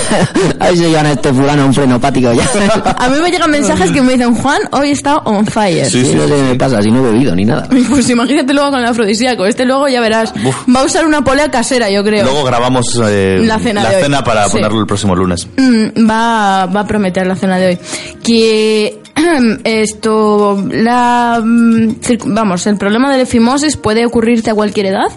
[0.60, 2.44] A ver si llevan a este fulano a un frenopático ya.
[2.98, 5.86] A mí me llegan mensajes que me dicen, Juan, hoy está on fire.
[5.90, 6.16] Sí, sí.
[6.16, 7.68] no sé qué me pasa, si no he bebido ni nada.
[7.90, 9.46] Pues imagínate luego con el afrodisíaco.
[9.46, 10.34] Este luego ya verás.
[10.74, 12.24] Va a usar una polea casera, yo creo.
[12.24, 14.12] Luego grabamos eh, La cena de hoy.
[14.24, 14.52] para Sí.
[14.58, 15.48] ponerlo el próximo lunes.
[15.58, 17.80] Mm, va, va a prometer la cena de hoy.
[18.24, 18.99] Que
[19.64, 21.96] esto, la, mm,
[22.26, 25.08] vamos, el problema de la efimosis puede ocurrirte a cualquier edad.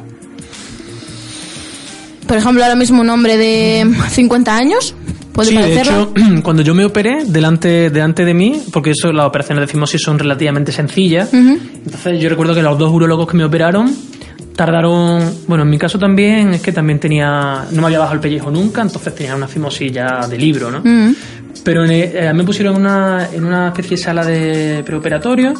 [2.26, 4.94] Por ejemplo, ahora mismo un hombre de 50 años
[5.32, 9.26] puede Sí, de hecho, cuando yo me operé delante, delante de mí, porque eso, las
[9.26, 13.44] operaciones de fimosis son relativamente sencillas, entonces yo recuerdo que los dos urólogos que me
[13.44, 13.94] operaron
[14.54, 18.20] tardaron, bueno, en mi caso también, es que también tenía, no me había bajado el
[18.20, 20.82] pellejo nunca, entonces tenía una fimosis ya de libro, ¿no?
[21.64, 25.54] Pero en, eh, me pusieron en una, en una especie de sala de preoperatorio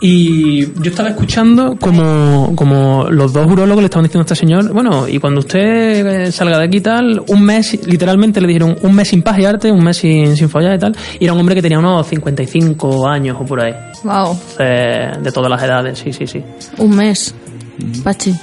[0.00, 4.72] y yo estaba escuchando como, como los dos urólogos le estaban diciendo a este señor,
[4.72, 8.76] bueno, y cuando usted eh, salga de aquí y tal, un mes, literalmente le dijeron
[8.82, 11.54] un mes sin pajearte, un mes sin, sin follar y tal, y era un hombre
[11.54, 13.72] que tenía unos 55 años o por ahí,
[14.02, 16.42] Wow, eh, de todas las edades, sí, sí, sí.
[16.78, 17.34] un mes.
[18.02, 18.34] Pachi.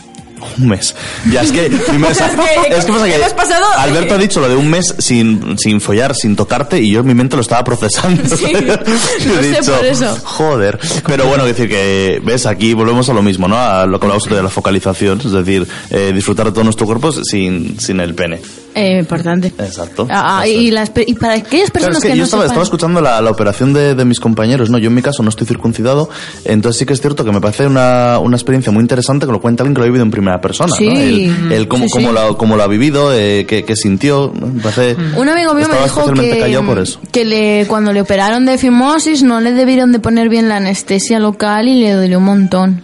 [0.57, 0.95] Un mes.
[1.31, 4.93] Ya es que, es que pasa que pasado- Alberto ha dicho lo de un mes
[4.97, 8.23] sin, sin follar, sin tocarte, y yo en mi mente lo estaba procesando.
[8.35, 10.17] Sí, He lo sé por eso.
[10.23, 10.79] Joder.
[11.05, 13.57] Pero bueno, decir que, ves, aquí volvemos a lo mismo, ¿no?
[13.57, 17.11] A lo que hablamos de la focalización, es decir, eh, disfrutar de todo nuestro cuerpo
[17.11, 18.39] sin, sin el pene.
[18.75, 19.47] Eh, importante.
[19.59, 20.07] Exacto.
[20.09, 22.43] Ah, ah, y, las y para aquellas Claro, personas es que, que, yo no estaba,
[22.43, 24.77] sepan- estaba escuchando la, la operación de, de mis compañeros, ¿no?
[24.77, 26.09] Yo en mi caso no estoy circuncidado,
[26.45, 29.41] entonces sí que es cierto que me parece una, una experiencia muy interesante que lo
[29.41, 30.87] cuenta alguien que lo ha vivido en primera persona, Sí.
[30.89, 30.99] ¿no?
[30.99, 32.13] El, el cómo, Sí, cómo, sí.
[32.15, 34.47] Lo, cómo lo ha vivido, eh, qué, qué sintió, ¿no?
[34.47, 34.95] me parece...
[35.17, 36.99] Un amigo mío me dijo que, por eso.
[37.11, 41.19] que le, cuando le operaron de fimosis no le debieron de poner bien la anestesia
[41.19, 42.81] local y le dolió un montón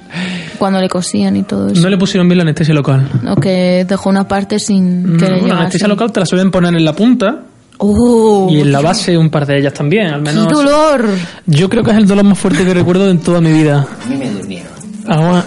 [0.58, 1.82] cuando le cosían y todo eso.
[1.82, 3.08] No le pusieron bien la anestesia local.
[3.30, 5.77] O que dejó una parte sin que le Mm, la llegase.
[5.78, 7.44] Anestesia local te la suelen poner en la punta
[7.80, 8.48] ¡Oh!
[8.50, 10.52] y en la base un par de ellas también, al ¡Qué menos.
[10.52, 11.08] dolor!
[11.46, 13.88] Yo creo que es el dolor más fuerte que recuerdo en toda mi vida.
[14.04, 14.72] A mí me durmieron.
[15.08, 15.46] Agua.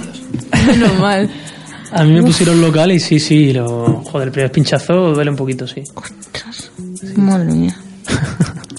[0.66, 1.28] Menos mal.
[1.92, 5.36] A mí me pusieron local y sí, sí, lo, joder, el primer pinchazo duele un
[5.36, 5.82] poquito, sí.
[7.16, 7.76] Madre mía.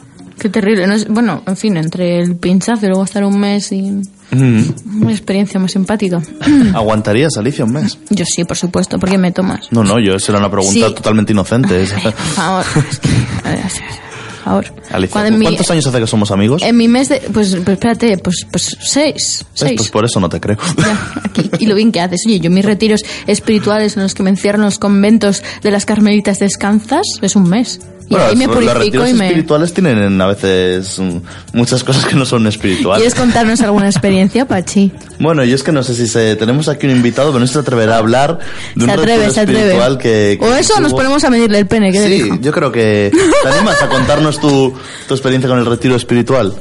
[0.41, 0.87] Qué terrible.
[0.87, 5.01] No es- bueno, en fin, entre el pinchazo y luego estar un mes sin Mm.
[5.03, 6.19] una experiencia más simpática.
[6.73, 7.99] ¿Aguantarías, Alicia, un mes?
[8.09, 9.67] Yo sí, por supuesto, porque me tomas.
[9.71, 10.95] No, no, yo esa era una pregunta Sí.
[10.95, 11.85] totalmente inocente.
[12.01, 12.65] Por favor.
[12.85, 14.65] es que, por favor.
[14.91, 16.63] Alicia, mi- ¿cuántos años hace que somos amigos?
[16.63, 17.17] En mi mes de...
[17.31, 19.13] Pues, pues espérate, pues, pues seis.
[19.13, 19.45] ¿Ves?
[19.53, 19.73] Seis.
[19.77, 20.57] Pues por eso no te creo.
[20.77, 21.51] Ya, aquí.
[21.59, 22.21] Y lo bien que haces.
[22.25, 25.85] Oye, yo mis retiros espirituales en los que me encierro en los conventos de las
[25.85, 27.79] carmelitas descansas es un mes.
[28.11, 29.27] Y ahí me los purifico retiros y me...
[29.27, 31.17] espirituales tienen a veces mm,
[31.53, 33.01] muchas cosas que no son espirituales.
[33.01, 34.91] ¿Quieres contarnos alguna experiencia, Pachi?
[35.19, 36.35] Bueno, yo es que no sé si se...
[36.35, 38.39] Tenemos aquí un invitado, pero no se atreverá a hablar
[38.75, 39.59] de un Se atreve, retiro se atreve.
[39.59, 40.37] espiritual que...
[40.39, 43.11] que o eso nos ponemos a medirle el pene, ¿qué Sí, yo creo que...
[43.43, 44.73] ¿Te animas a contarnos tu,
[45.07, 46.53] tu experiencia con el retiro espiritual?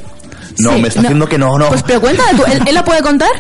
[0.59, 1.69] No, Sí, me está haciendo que no, no.
[1.69, 3.31] Pues pero cuéntala tú, ¿él, él la puede contar?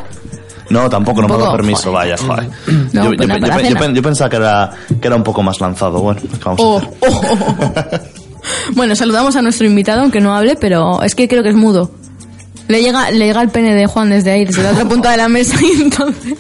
[0.70, 1.94] No, tampoco, no me ha dado permiso, joder.
[1.94, 2.48] vaya, joder.
[2.92, 3.86] No, yo, yo- yo- para yo- hacerla.
[3.88, 6.00] yo- yo pensaba que era, que era un poco más lanzado.
[6.00, 6.90] Bueno, ¿qué vamos a Oh, hacer?
[7.00, 7.98] oh, oh, oh.
[8.74, 11.90] Bueno, saludamos a nuestro invitado, aunque no hable, pero es que creo que es mudo.
[12.68, 15.16] Le llega, le llega el pene de Juan desde ahí, desde la otra punta de
[15.16, 16.34] la mesa, y entonces...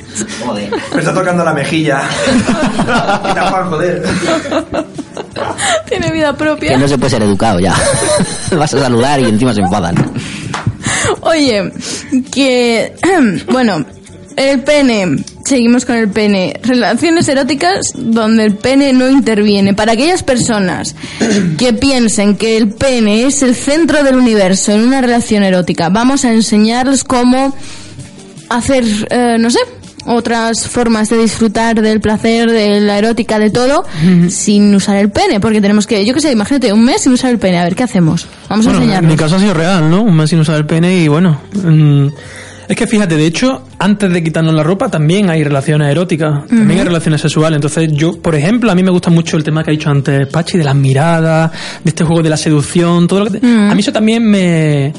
[0.46, 0.70] Joder.
[0.94, 2.02] Me está tocando la mejilla.
[3.50, 4.02] Juan, joder.
[5.88, 6.70] Tiene vida propia.
[6.70, 7.74] Que no se puede ser educado ya.
[8.56, 9.94] Vas a saludar y encima se enfadan.
[11.22, 11.72] Oye,
[12.32, 12.94] que...
[13.50, 13.84] Bueno,
[14.36, 15.24] el pene.
[15.44, 16.58] Seguimos con el pene.
[16.62, 19.74] Relaciones eróticas donde el pene no interviene.
[19.74, 20.94] Para aquellas personas
[21.58, 26.24] que piensen que el pene es el centro del universo en una relación erótica, vamos
[26.24, 27.54] a enseñarles cómo
[28.48, 29.60] hacer, eh, no sé,
[30.06, 33.84] otras formas de disfrutar del placer, de la erótica, de todo,
[34.28, 35.40] sin usar el pene.
[35.40, 37.58] Porque tenemos que, yo qué sé, imagínate, un mes sin usar el pene.
[37.58, 38.26] A ver, ¿qué hacemos?
[38.48, 40.02] Vamos a Bueno, en mi caso ha sido real, ¿no?
[40.02, 41.40] Un mes sin usar el pene y bueno.
[41.52, 42.08] mm,
[42.70, 46.78] es que fíjate, de hecho, antes de quitarnos la ropa también hay relaciones eróticas, también
[46.80, 47.56] hay relaciones sexuales.
[47.56, 50.26] Entonces, yo, por ejemplo, a mí me gusta mucho el tema que ha dicho antes
[50.28, 51.50] Pachi, de las miradas,
[51.84, 53.40] de este juego de la seducción, todo lo que.
[53.40, 54.92] te- A mí eso también me.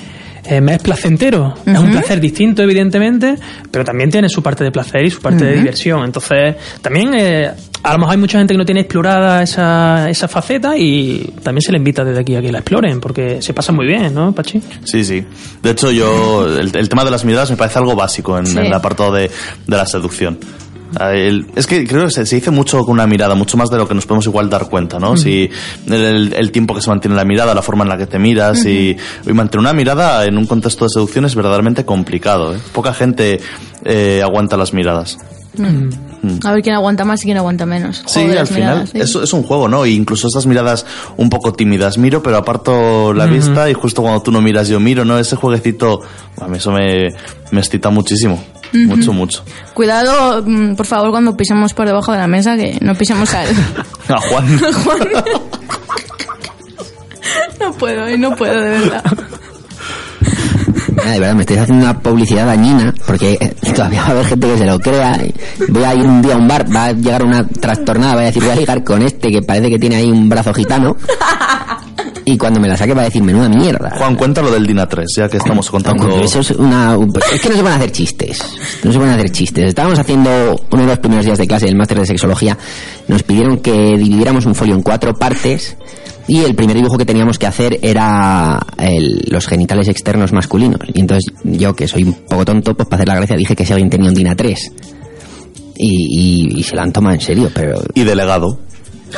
[0.45, 1.53] Eh, me es placentero.
[1.65, 3.35] Es un placer distinto, evidentemente,
[3.69, 6.03] pero también tiene su parte de placer y su parte de diversión.
[6.03, 7.51] Entonces, también eh,
[7.83, 11.61] a lo mejor hay mucha gente que no tiene explorada esa, esa faceta y también
[11.61, 14.33] se le invita desde aquí a que la exploren, porque se pasa muy bien, ¿no,
[14.33, 14.61] Pachi?
[14.83, 15.23] Sí, sí.
[15.61, 18.57] De hecho, yo, el, el tema de las miradas me parece algo básico en, Sí.
[18.57, 19.23] en el apartado de,
[19.67, 20.37] de la seducción.
[20.99, 23.69] Ah, el- es que creo que se, se dice mucho con una mirada, mucho más
[23.69, 25.15] de lo que nos podemos igual dar cuenta, ¿no?
[25.17, 25.49] Si
[25.87, 28.97] el, tiempo que se mantiene la mirada, la forma en la que te miras y,
[29.25, 32.55] y mantener una mirada en un contexto de seducción es verdaderamente complicado.
[32.55, 32.59] ¿eh?
[32.73, 33.39] Poca gente
[33.85, 35.17] eh, aguanta las miradas.
[36.43, 38.03] A ver quién aguanta más y quién aguanta menos.
[38.05, 38.99] Sí, Joder, al final miradas, sí.
[38.99, 39.83] es, es un juego, ¿no?
[39.85, 40.85] E incluso estas miradas
[41.17, 41.97] un poco tímidas.
[41.97, 45.17] Miro, pero aparto la vista y justo cuando tú no miras yo miro, ¿no?
[45.19, 46.01] Ese jueguecito,
[46.39, 47.09] a mí eso me,
[47.51, 48.41] me excita muchísimo.
[48.73, 49.43] Mucho, mucho.
[49.73, 53.47] Cuidado, mm, por favor, cuando pisemos por debajo de la mesa, que no pisemos al...
[54.07, 54.47] A Juan.
[57.59, 59.03] no puedo, y no puedo, de verdad.
[61.01, 64.25] Mira, de verdad, me estáis haciendo una publicidad dañina, porque eh, todavía va a haber
[64.25, 65.19] gente que se lo crea.
[65.69, 68.25] Voy a ir un día a un bar, va a llegar una trastornada, va a
[68.25, 70.95] decir, voy a ligar con este que parece que tiene ahí un brazo gitano.
[72.23, 73.91] Y cuando me la saque va a decir, menuda mierda.
[73.97, 76.21] Juan, cuenta lo del Dina 3, ya que estamos contando.
[76.21, 76.95] Eso es una...
[77.33, 78.39] Es que no se van a hacer chistes.
[78.83, 79.65] No se van a hacer chistes.
[79.65, 80.29] Estábamos haciendo
[80.71, 82.57] uno de los primeros días de clase del máster de sexología.
[83.07, 85.75] Nos pidieron que dividiéramos un folio en cuatro partes.
[86.33, 90.79] Y el primer dibujo que teníamos que hacer era el- los genitales externos masculinos.
[90.93, 93.65] Y entonces yo, que soy un poco tonto, pues para hacer la gracia dije que
[93.65, 94.71] si alguien tenía un DINA 3.
[95.75, 95.89] Y,
[96.55, 98.59] y- y se la han tomado en serio, pero, Y delegado.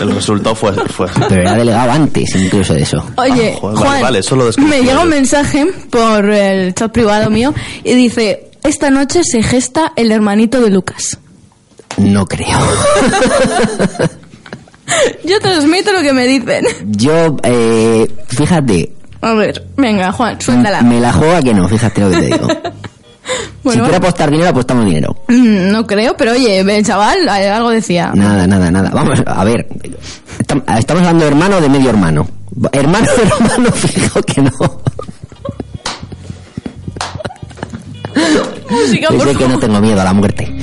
[0.01, 1.21] El resultado fue, fue así.
[1.29, 3.05] pero era delegado antes incluso de eso.
[3.17, 6.91] Oye, Ah, joder, Juan, vale, vale, eso lo me llega un mensaje por el chat
[6.91, 7.53] privado mío
[7.83, 11.19] y dice, esta noche se gesta el hermanito de Lucas.
[11.97, 12.57] No creo.
[15.25, 16.65] Yo transmito lo que me dicen.
[16.87, 20.81] Yo, eh, fíjate, A ver, venga, Juan, suéltala.
[20.81, 22.47] me la juego a que no, fíjate lo que te digo.
[23.23, 25.15] si Bueno, quiero apostar dinero, apostamos dinero.
[25.29, 28.11] mm, no creo, pero oye, el chaval eh, algo decía.
[28.13, 28.89] Nada, nada, nada.
[28.93, 29.65] Vamos, a ver.
[30.39, 32.27] Estam- Estamos hablando de hermano o de medio hermano.
[32.71, 33.07] Hermano,
[33.39, 34.51] hermano, fijo que no.
[38.69, 40.53] Música, por que no tengo miedo a la muerte.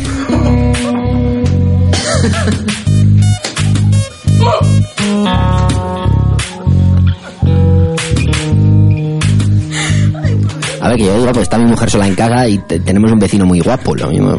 [10.82, 13.12] A ver, que yo digo, pues está mi mujer sola en casa y te- tenemos
[13.12, 13.94] un vecino muy guapo.
[13.94, 14.34] Lo mismo.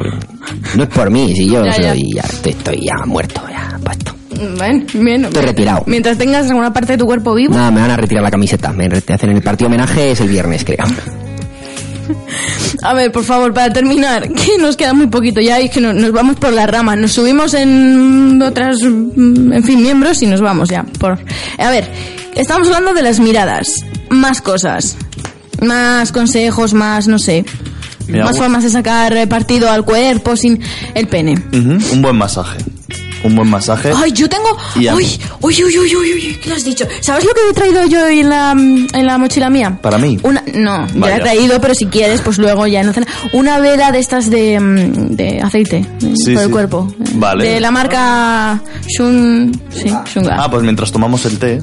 [0.75, 4.15] No es por mí, si yo Ya, soy ya, estoy, estoy ya muerto, ya puesto.
[4.57, 5.25] Bueno, bien.
[5.25, 5.83] Estoy retirado.
[5.85, 7.53] Mientras tengas alguna parte de tu cuerpo vivo.
[7.53, 8.73] Nada, me van a retirar la camiseta.
[8.73, 10.83] Me hacen el partido homenaje, es el viernes, creo.
[12.83, 15.81] A ver, por favor, para terminar, que nos queda muy poquito ya y es que
[15.81, 16.95] no- nos vamos por la rama.
[16.95, 20.83] Nos subimos en otras, mm, en fin, miembros y nos vamos ya.
[20.99, 21.19] Por...
[21.57, 21.89] A ver,
[22.35, 23.67] estamos hablando de las miradas.
[24.09, 24.97] Más cosas.
[25.61, 27.45] Más consejos, más, no sé.
[28.07, 30.59] Mira, más formas de sacar partido al cuerpo sin
[30.95, 31.35] el pene.
[31.53, 32.57] Un buen masaje.
[33.23, 33.91] Un buen masaje.
[33.95, 34.57] Ay, yo tengo.
[34.75, 35.05] Y a- Uy,
[35.41, 36.85] uy, uy, uy, uy, uy, ¿qué lo has dicho?
[37.01, 39.77] ¿Sabes lo que he traído yo en la, en la mochila mía?
[39.81, 40.17] ¿Para mí?
[40.23, 41.17] Una, no, ya la Vaya.
[41.17, 43.05] he traído, pero si quieres, pues luego ya no cena.
[43.33, 46.93] Una vela de estas de, mm, de aceite eh, Sí, por el cuerpo.
[47.15, 47.45] Vale.
[47.47, 49.51] De la marca Shun.
[49.69, 50.37] Sí, Shunga.
[50.39, 51.61] Ah, pues mientras tomamos el té,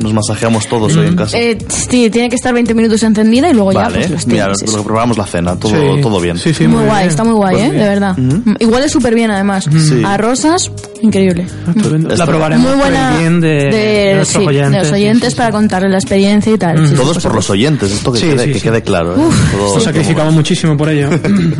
[0.00, 1.38] nos masajeamos todos hoy en casa.
[1.38, 4.52] Eh, sí, tiene que estar 20 minutos encendida y luego ya vale, pues los mira,
[4.52, 6.00] tienes, lo que probamos la cena, todo, Sí.
[6.02, 6.38] todo bien.
[6.38, 7.10] Sí, sí, Muy, muy, guay, bien.
[7.10, 7.70] está muy guay, Pues ¿eh?
[7.70, 7.88] De bien.
[7.88, 8.16] verdad.
[8.16, 9.64] Mm, Igual es súper bien, además.
[9.70, 10.02] Sí.
[10.04, 10.70] A rosas,
[11.04, 11.46] increíble.
[11.68, 12.08] Estupendo.
[12.08, 13.08] La Esto- probaremos Muy buena.
[13.10, 14.72] por el bien de, de nuestros sí, oyentes.
[14.72, 16.88] de los oyentes sí, para contarles la experiencia y tal.
[16.88, 18.60] sí, Todos por los oyentes, esto que, Sí, quede, sí, que sí.
[18.62, 19.14] quede claro.
[19.16, 19.20] ¿eh?
[19.52, 21.08] Todo- Nos sacrificamos muchísimo por ello.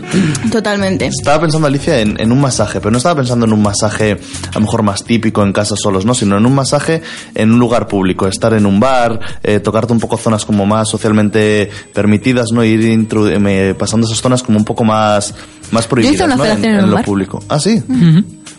[0.51, 1.07] Totalmente.
[1.07, 4.12] Estaba pensando, Alicia, en, en un masaje, pero no estaba pensando en un masaje
[4.51, 6.14] a lo mejor más típico en casa solos, ¿no?
[6.14, 7.03] Sino en un masaje
[7.34, 10.88] en un lugar público, estar en un bar, eh, tocarte un poco zonas como más
[10.88, 12.64] socialmente permitidas, ¿no?
[12.64, 15.34] Ir intru- eh, me- pasando esas zonas como un poco más,
[15.70, 16.42] más prohibidas, una ¿no?
[16.42, 17.05] federación en lo bar.
[17.05, 17.42] público.
[17.49, 17.82] Ah, sí.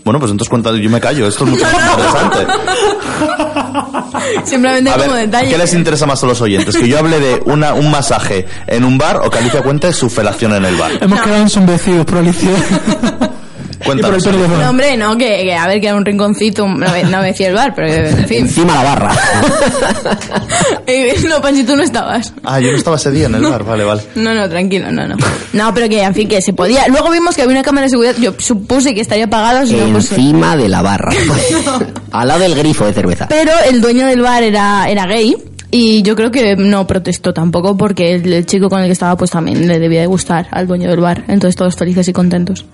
[0.05, 2.45] Bueno, pues entonces cuenta, yo me callo, esto es mucho más interesante.
[4.45, 5.49] Simplemente A como ver, detalle.
[5.49, 6.77] ¿qué les interesa más a los oyentes?
[6.77, 10.09] ¿Que yo hable de una, un masaje en un bar o que Alicia cuente su
[10.09, 10.91] felación en el bar?
[11.01, 12.51] Hemos quedado ensombrecidos por Alicia.
[13.85, 14.49] y por el Cuéntanos.
[14.59, 17.27] No, hombre, no, que, que a ver, que era un rinconcito, no, me- no me
[17.27, 18.39] decía el bar, pero en fin.
[18.39, 19.11] Encima la barra.
[20.87, 22.31] Eh, no, Panchi, tú no estabas.
[22.43, 24.01] Ah, yo no estaba ese día en el bar, vale, vale.
[24.15, 25.15] No, no, tranquilo, no, no.
[25.53, 26.87] No, pero que, en fin, que se podía.
[26.87, 29.87] Luego vimos que había una cámara de seguridad, yo supuse que estaría apagada, si no,
[29.91, 31.11] pues- Encima de la barra.
[32.11, 33.27] Al lado del grifo de cerveza.
[33.27, 35.35] Pero el dueño del bar era, era gay.
[35.71, 39.17] Y yo creo que no protestó tampoco porque el, el chico con el que estaba
[39.17, 41.23] pues también le debía de gustar al dueño del bar.
[41.27, 42.65] Entonces todos felices y contentos.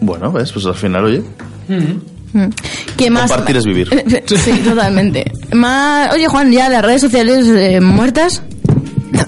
[0.00, 1.22] Bueno, ves, pues al final, oye,
[2.32, 2.48] Mm.
[2.96, 3.28] ¿Qué más?
[3.30, 3.88] Compartir es vivir.
[4.26, 5.24] Sí, totalmente.
[5.52, 8.42] Más, oye Juan, ya las redes sociales eh, muertas.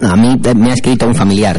[0.03, 1.59] A mí me ha escrito un familiar.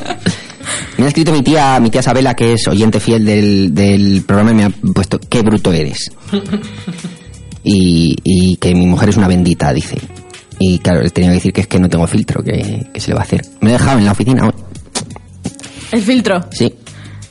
[0.98, 4.52] me ha escrito mi tía, mi tía Sabela, que es oyente fiel del, del programa,
[4.52, 6.10] y me ha puesto, qué bruto eres.
[7.62, 9.96] Y, y que mi mujer es una bendita, dice.
[10.58, 13.08] Y claro, le tenía que decir que es que no tengo filtro, que, que se
[13.08, 13.42] le va a hacer.
[13.60, 14.54] Me lo he dejado en la oficina.
[15.90, 16.46] El filtro.
[16.50, 16.72] Sí,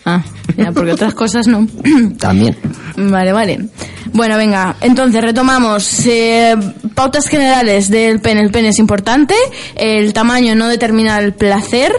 [0.06, 0.22] Ah,
[0.58, 1.66] ya, porque otras cosas no.
[2.20, 2.58] también.
[2.97, 3.60] Vale, vale.
[4.14, 6.06] Bueno, venga, entonces retomamos.
[6.06, 6.56] Eh,
[6.93, 8.41] pautas generales del pene.
[8.41, 9.34] El pene es importante.
[9.76, 11.91] El tamaño no determina el placer,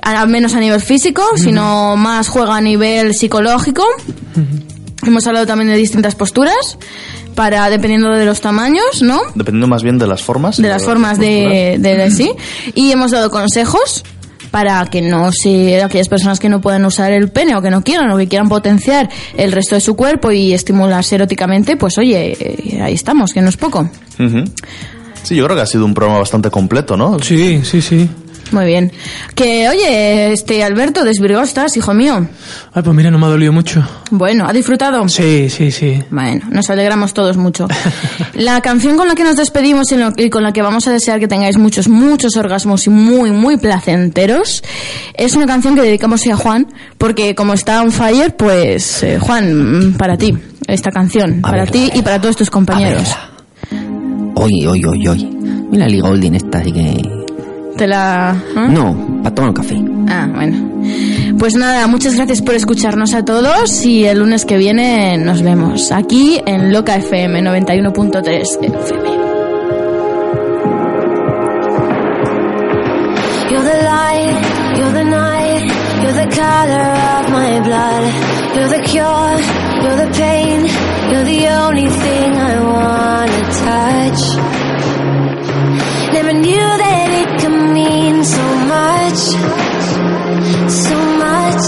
[0.00, 3.84] al menos a nivel físico, sino más juega a nivel psicológico.
[5.06, 6.78] Hemos hablado también de distintas posturas,
[7.34, 9.20] para dependiendo de los tamaños, ¿no?
[9.34, 10.56] Dependiendo más bien de las formas.
[10.58, 12.30] de las formas de, de, de- sí
[12.74, 14.04] y hemos dado consejos
[14.52, 17.82] para que no se aquellas personas que no puedan usar el pene o que no
[17.82, 22.36] quieran o que quieran potenciar el resto de su cuerpo y estimularse eróticamente pues oye
[22.38, 23.90] eh, ahí estamos que no es poco.
[25.24, 27.18] Sí, yo creo que ha sido un programa bastante completo, ¿no?
[27.20, 28.08] Sí, sí, sí.
[28.52, 28.92] Muy bien
[29.34, 32.26] que oye este Alberto estás hijo mío
[32.74, 33.86] Ay, pues mira, no me ha dolido mucho.
[34.10, 36.02] bueno ha disfrutado Sí, sí, sí.
[36.10, 37.68] Bueno, nos alegramos todos mucho.
[38.34, 40.92] La canción con la que nos despedimos y, lo- y con la que vamos a
[40.92, 44.62] desear que tengáis muchos, muchos orgasmos y muy, muy placenteros
[45.14, 46.66] es una canción que dedicamos a Juan,
[46.98, 50.34] porque como está on fire, pues eh, Juan, mm, para ti,
[50.66, 53.08] esta canción, A para ti y para todos tus compañeros.
[54.34, 55.24] Hoy, hoy, hoy, hoy.
[55.70, 57.21] Mira Lee Golding esta, así que...
[57.76, 58.36] ¿Te la.?
[58.56, 58.68] ¿eh?
[58.70, 59.82] No, para tomar un café.
[60.08, 60.72] Ah, bueno.
[61.38, 65.90] Pues nada, muchas gracias por escucharnos a todos y el lunes que viene nos vemos
[65.90, 69.22] aquí en Loca FM 91.3 FM.
[73.50, 75.64] You're the light, you're the night,
[76.02, 78.04] you're the color of my blood.
[78.54, 79.40] You're the cure,
[79.82, 80.60] you're the pain,
[81.10, 84.61] you're the only thing I wanna touch.
[86.12, 88.44] Never knew that it could mean so
[88.74, 89.20] much,
[90.70, 91.64] so much.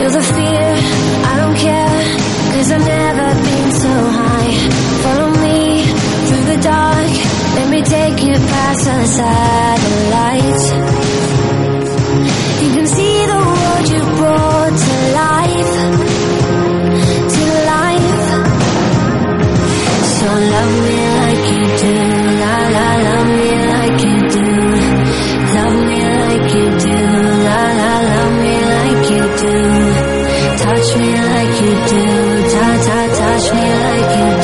[0.00, 0.68] You're the fear,
[1.30, 2.00] I don't care,
[2.52, 4.52] cause I've never been so high.
[5.04, 5.84] Follow me
[6.26, 7.12] through the dark,
[7.56, 10.89] let me take you past the satellites.
[26.54, 26.96] You do.
[27.46, 29.56] La la, love me like you do.
[30.64, 32.04] Touch me like you do.
[32.52, 34.39] Ta ta, touch me like you do.